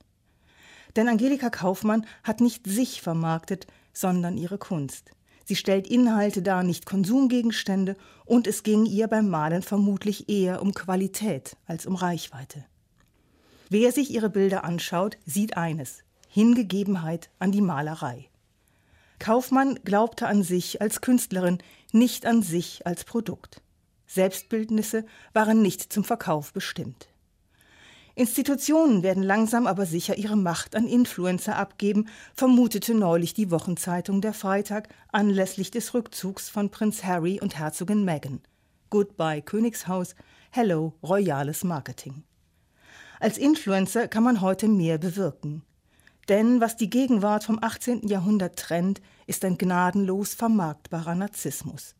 Denn 0.95 1.07
Angelika 1.07 1.49
Kaufmann 1.49 2.05
hat 2.23 2.41
nicht 2.41 2.67
sich 2.67 3.01
vermarktet, 3.01 3.67
sondern 3.93 4.37
ihre 4.37 4.57
Kunst. 4.57 5.11
Sie 5.51 5.57
stellt 5.57 5.85
Inhalte 5.89 6.41
dar, 6.41 6.63
nicht 6.63 6.85
Konsumgegenstände, 6.85 7.97
und 8.23 8.47
es 8.47 8.63
ging 8.63 8.85
ihr 8.85 9.09
beim 9.09 9.27
Malen 9.27 9.63
vermutlich 9.63 10.29
eher 10.29 10.61
um 10.61 10.73
Qualität 10.73 11.57
als 11.65 11.85
um 11.85 11.95
Reichweite. 11.95 12.63
Wer 13.67 13.91
sich 13.91 14.11
ihre 14.11 14.29
Bilder 14.29 14.63
anschaut, 14.63 15.17
sieht 15.25 15.57
eines 15.57 16.05
Hingegebenheit 16.29 17.31
an 17.39 17.51
die 17.51 17.59
Malerei. 17.59 18.29
Kaufmann 19.19 19.77
glaubte 19.83 20.25
an 20.27 20.41
sich 20.41 20.81
als 20.81 21.01
Künstlerin, 21.01 21.57
nicht 21.91 22.25
an 22.25 22.43
sich 22.43 22.87
als 22.87 23.03
Produkt. 23.03 23.61
Selbstbildnisse 24.07 25.05
waren 25.33 25.61
nicht 25.61 25.91
zum 25.91 26.05
Verkauf 26.05 26.53
bestimmt. 26.53 27.09
Institutionen 28.21 29.01
werden 29.01 29.23
langsam 29.23 29.65
aber 29.65 29.87
sicher 29.87 30.15
ihre 30.15 30.35
Macht 30.35 30.75
an 30.75 30.85
Influencer 30.85 31.55
abgeben, 31.55 32.07
vermutete 32.35 32.93
neulich 32.93 33.33
die 33.33 33.49
Wochenzeitung 33.49 34.21
Der 34.21 34.35
Freitag 34.35 34.89
anlässlich 35.11 35.71
des 35.71 35.95
Rückzugs 35.95 36.47
von 36.47 36.69
Prinz 36.69 37.03
Harry 37.03 37.39
und 37.41 37.57
Herzogin 37.57 38.05
Meghan. 38.05 38.39
Goodbye 38.91 39.41
Königshaus, 39.41 40.13
hello 40.51 40.93
royales 41.01 41.63
Marketing. 41.63 42.21
Als 43.19 43.39
Influencer 43.39 44.07
kann 44.07 44.21
man 44.21 44.41
heute 44.41 44.67
mehr 44.67 44.99
bewirken. 44.99 45.63
Denn 46.29 46.61
was 46.61 46.77
die 46.77 46.91
Gegenwart 46.91 47.43
vom 47.43 47.57
18. 47.59 48.07
Jahrhundert 48.07 48.55
trennt, 48.55 49.01
ist 49.25 49.43
ein 49.43 49.57
gnadenlos 49.57 50.35
vermarktbarer 50.35 51.15
Narzissmus. 51.15 51.95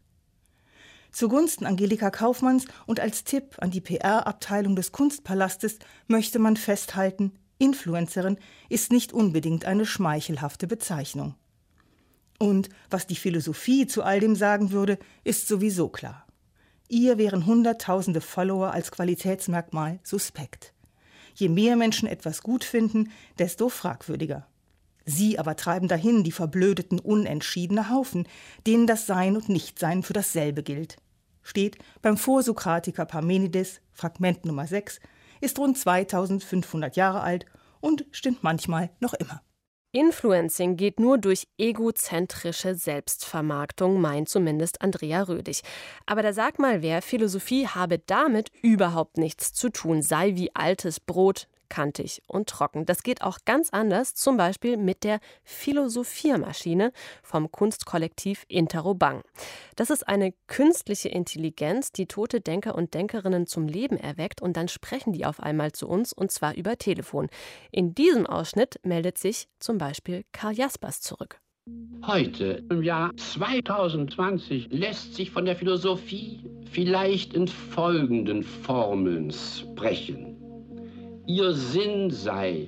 Zugunsten 1.12 1.66
Angelika 1.66 2.10
Kaufmanns 2.10 2.66
und 2.86 3.00
als 3.00 3.24
Tipp 3.24 3.56
an 3.58 3.72
die 3.72 3.82
PR-Abteilung 3.82 4.76
des 4.76 4.92
Kunstpalastes 4.92 5.80
möchte 6.08 6.40
man 6.40 6.56
festhalten, 6.56 7.34
Influencerin 7.58 8.38
ist 8.70 8.92
nicht 8.92 9.14
unbedingt 9.14 9.66
eine 9.66 9.86
schmeichelhafte 9.86 10.68
Bezeichnung. 10.68 11.36
Und 12.40 12.70
was 12.90 13.06
die 13.06 13.16
Philosophie 13.16 13.86
zu 13.86 14.02
all 14.04 14.20
dem 14.20 14.36
sagen 14.36 14.72
würde, 14.72 14.98
ist 15.24 15.48
sowieso 15.48 15.90
klar. 15.90 16.26
Ihr 16.88 17.18
wären 17.18 17.46
Hunderttausende 17.46 18.20
Follower 18.20 18.72
als 18.72 18.92
Qualitätsmerkmal 18.92 20.00
suspekt. 20.04 20.74
Je 21.36 21.50
mehr 21.50 21.76
Menschen 21.76 22.08
etwas 22.08 22.42
gut 22.42 22.64
finden, 22.64 23.12
desto 23.38 23.70
fragwürdiger. 23.70 24.48
Sie 25.06 25.40
aber 25.40 25.56
treiben 25.56 25.88
dahin 25.88 26.24
die 26.24 26.32
verblödeten, 26.32 27.00
unentschiedene 27.00 27.90
Haufen, 27.90 28.28
denen 28.68 28.88
das 28.88 29.06
Sein 29.06 29.36
und 29.36 29.50
Nichtsein 29.50 30.04
für 30.04 30.14
dasselbe 30.14 30.64
gilt. 30.64 30.98
Steht 31.44 31.78
beim 32.02 32.18
Vorsokratiker 32.18 33.06
Parmenides, 33.06 33.82
Fragment 33.92 34.46
Nummer 34.46 34.68
6, 34.68 35.00
ist 35.42 35.58
rund 35.58 35.78
2500 35.78 36.96
Jahre 36.96 37.22
alt 37.22 37.46
und 37.80 38.06
stimmt 38.12 38.44
manchmal 38.44 38.92
noch 39.00 39.14
immer. 39.14 39.42
Influencing 39.94 40.78
geht 40.78 41.02
nur 41.02 41.18
durch 41.18 41.50
egozentrische 41.58 42.76
Selbstvermarktung, 42.76 44.00
meint 44.00 44.30
zumindest 44.30 44.82
Andrea 44.82 45.24
Rödig. 45.24 45.64
Aber 46.06 46.22
da 46.22 46.32
sag 46.32 46.60
mal 46.60 46.82
wer, 46.82 47.02
Philosophie 47.02 47.68
habe 47.68 48.00
damit 48.00 48.52
überhaupt 48.62 49.18
nichts 49.18 49.52
zu 49.52 49.70
tun, 49.70 50.02
sei 50.02 50.36
wie 50.36 50.56
altes 50.56 51.02
Brot, 51.02 51.50
kantig 51.72 52.22
und 52.28 52.50
trocken. 52.50 52.86
Das 52.86 53.02
geht 53.02 53.22
auch 53.22 53.40
ganz 53.46 53.70
anders, 53.70 54.14
zum 54.14 54.36
Beispiel 54.36 54.76
mit 54.76 55.06
der 55.06 55.20
Philosophiermaschine 55.44 56.92
vom 57.24 57.50
Kunstkollektiv 57.50 58.44
Interrobang. 58.50 59.24
Das 59.78 59.90
ist 59.90 60.06
eine 60.08 60.34
künstliche 60.48 61.08
Intelligenz, 61.08 61.94
die 61.94 62.08
tote 62.08 62.42
Denker 62.42 62.76
und 62.76 62.94
Denkerinnen 62.94 63.48
zum 63.48 63.68
Leben 63.68 63.98
erweckt 63.98 64.42
und 64.42 64.58
dann 64.58 64.68
sprechen 64.68 65.14
die 65.14 65.26
auf 65.26 65.40
einmal 65.40 65.72
zu 65.72 65.88
uns 65.88 66.12
und 66.12 66.30
zwar 66.30 66.56
über 66.56 66.78
Telefon. 66.78 67.30
In 67.72 67.96
diesem 67.96 68.28
Ausschnitt 68.28 68.80
meldet 68.84 69.18
sich 69.18 69.48
zum 69.60 69.78
Beispiel 69.78 70.26
Karl 70.34 70.54
Jaspers 70.54 71.00
zurück. 71.00 71.40
Heute, 72.06 72.64
im 72.70 72.84
Jahr 72.84 73.16
2020, 73.16 74.68
lässt 74.72 75.16
sich 75.16 75.32
von 75.32 75.46
der 75.46 75.56
Philosophie 75.56 76.42
vielleicht 76.72 77.34
in 77.34 77.48
folgenden 77.48 78.44
Formeln 78.44 79.32
sprechen. 79.32 80.31
Ihr 81.28 81.54
Sinn 81.54 82.10
sei. 82.10 82.68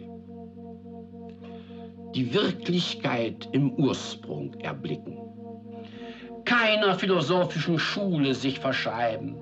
Die 2.13 2.33
Wirklichkeit 2.33 3.49
im 3.51 3.73
Ursprung 3.73 4.53
erblicken, 4.59 5.17
keiner 6.45 6.93
philosophischen 6.93 7.79
Schule 7.79 8.35
sich 8.35 8.59
verschreiben, 8.59 9.35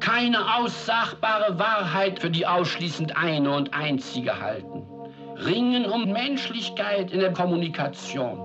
keine 0.00 0.56
aussagbare 0.56 1.58
Wahrheit 1.58 2.18
für 2.18 2.30
die 2.30 2.46
ausschließend 2.46 3.14
eine 3.14 3.54
und 3.54 3.74
einzige 3.74 4.40
halten, 4.40 4.86
ringen 5.34 5.84
um 5.84 6.10
Menschlichkeit 6.10 7.10
in 7.10 7.20
der 7.20 7.34
Kommunikation, 7.34 8.40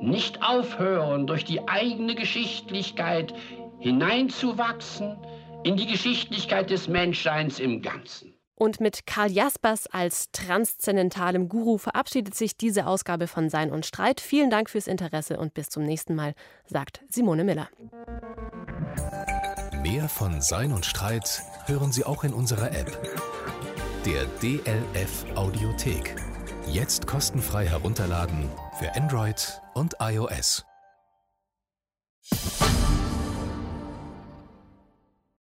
nicht 0.00 0.42
aufhören, 0.42 1.28
durch 1.28 1.44
die 1.44 1.68
eigene 1.68 2.16
Geschichtlichkeit 2.16 3.32
hineinzuwachsen 3.78 5.16
in 5.64 5.76
die 5.76 5.86
Geschichtlichkeit 5.86 6.70
des 6.70 6.88
Menschseins 6.88 7.58
im 7.58 7.82
Ganzen. 7.82 8.34
Und 8.54 8.78
mit 8.78 9.06
Karl 9.06 9.30
Jaspers 9.30 9.86
als 9.86 10.30
transzendentalem 10.32 11.48
Guru 11.48 11.78
verabschiedet 11.78 12.34
sich 12.34 12.58
diese 12.58 12.86
Ausgabe 12.86 13.26
von 13.26 13.48
Sein 13.48 13.70
und 13.70 13.86
Streit. 13.86 14.20
Vielen 14.20 14.50
Dank 14.50 14.68
fürs 14.68 14.86
Interesse 14.86 15.38
und 15.38 15.54
bis 15.54 15.70
zum 15.70 15.84
nächsten 15.84 16.14
Mal, 16.14 16.34
sagt 16.66 17.02
Simone 17.08 17.44
Miller. 17.44 17.70
Mehr 19.82 20.10
von 20.10 20.42
Sein 20.42 20.72
und 20.72 20.84
Streit 20.84 21.42
hören 21.64 21.90
Sie 21.90 22.04
auch 22.04 22.22
in 22.22 22.34
unserer 22.34 22.70
App, 22.72 23.00
der 24.04 24.26
DLF 24.42 25.24
Audiothek. 25.36 26.16
Jetzt 26.66 27.06
kostenfrei 27.06 27.66
herunterladen 27.66 28.50
für 28.78 28.94
Android 28.94 29.62
und 29.72 29.94
iOS. 30.00 30.66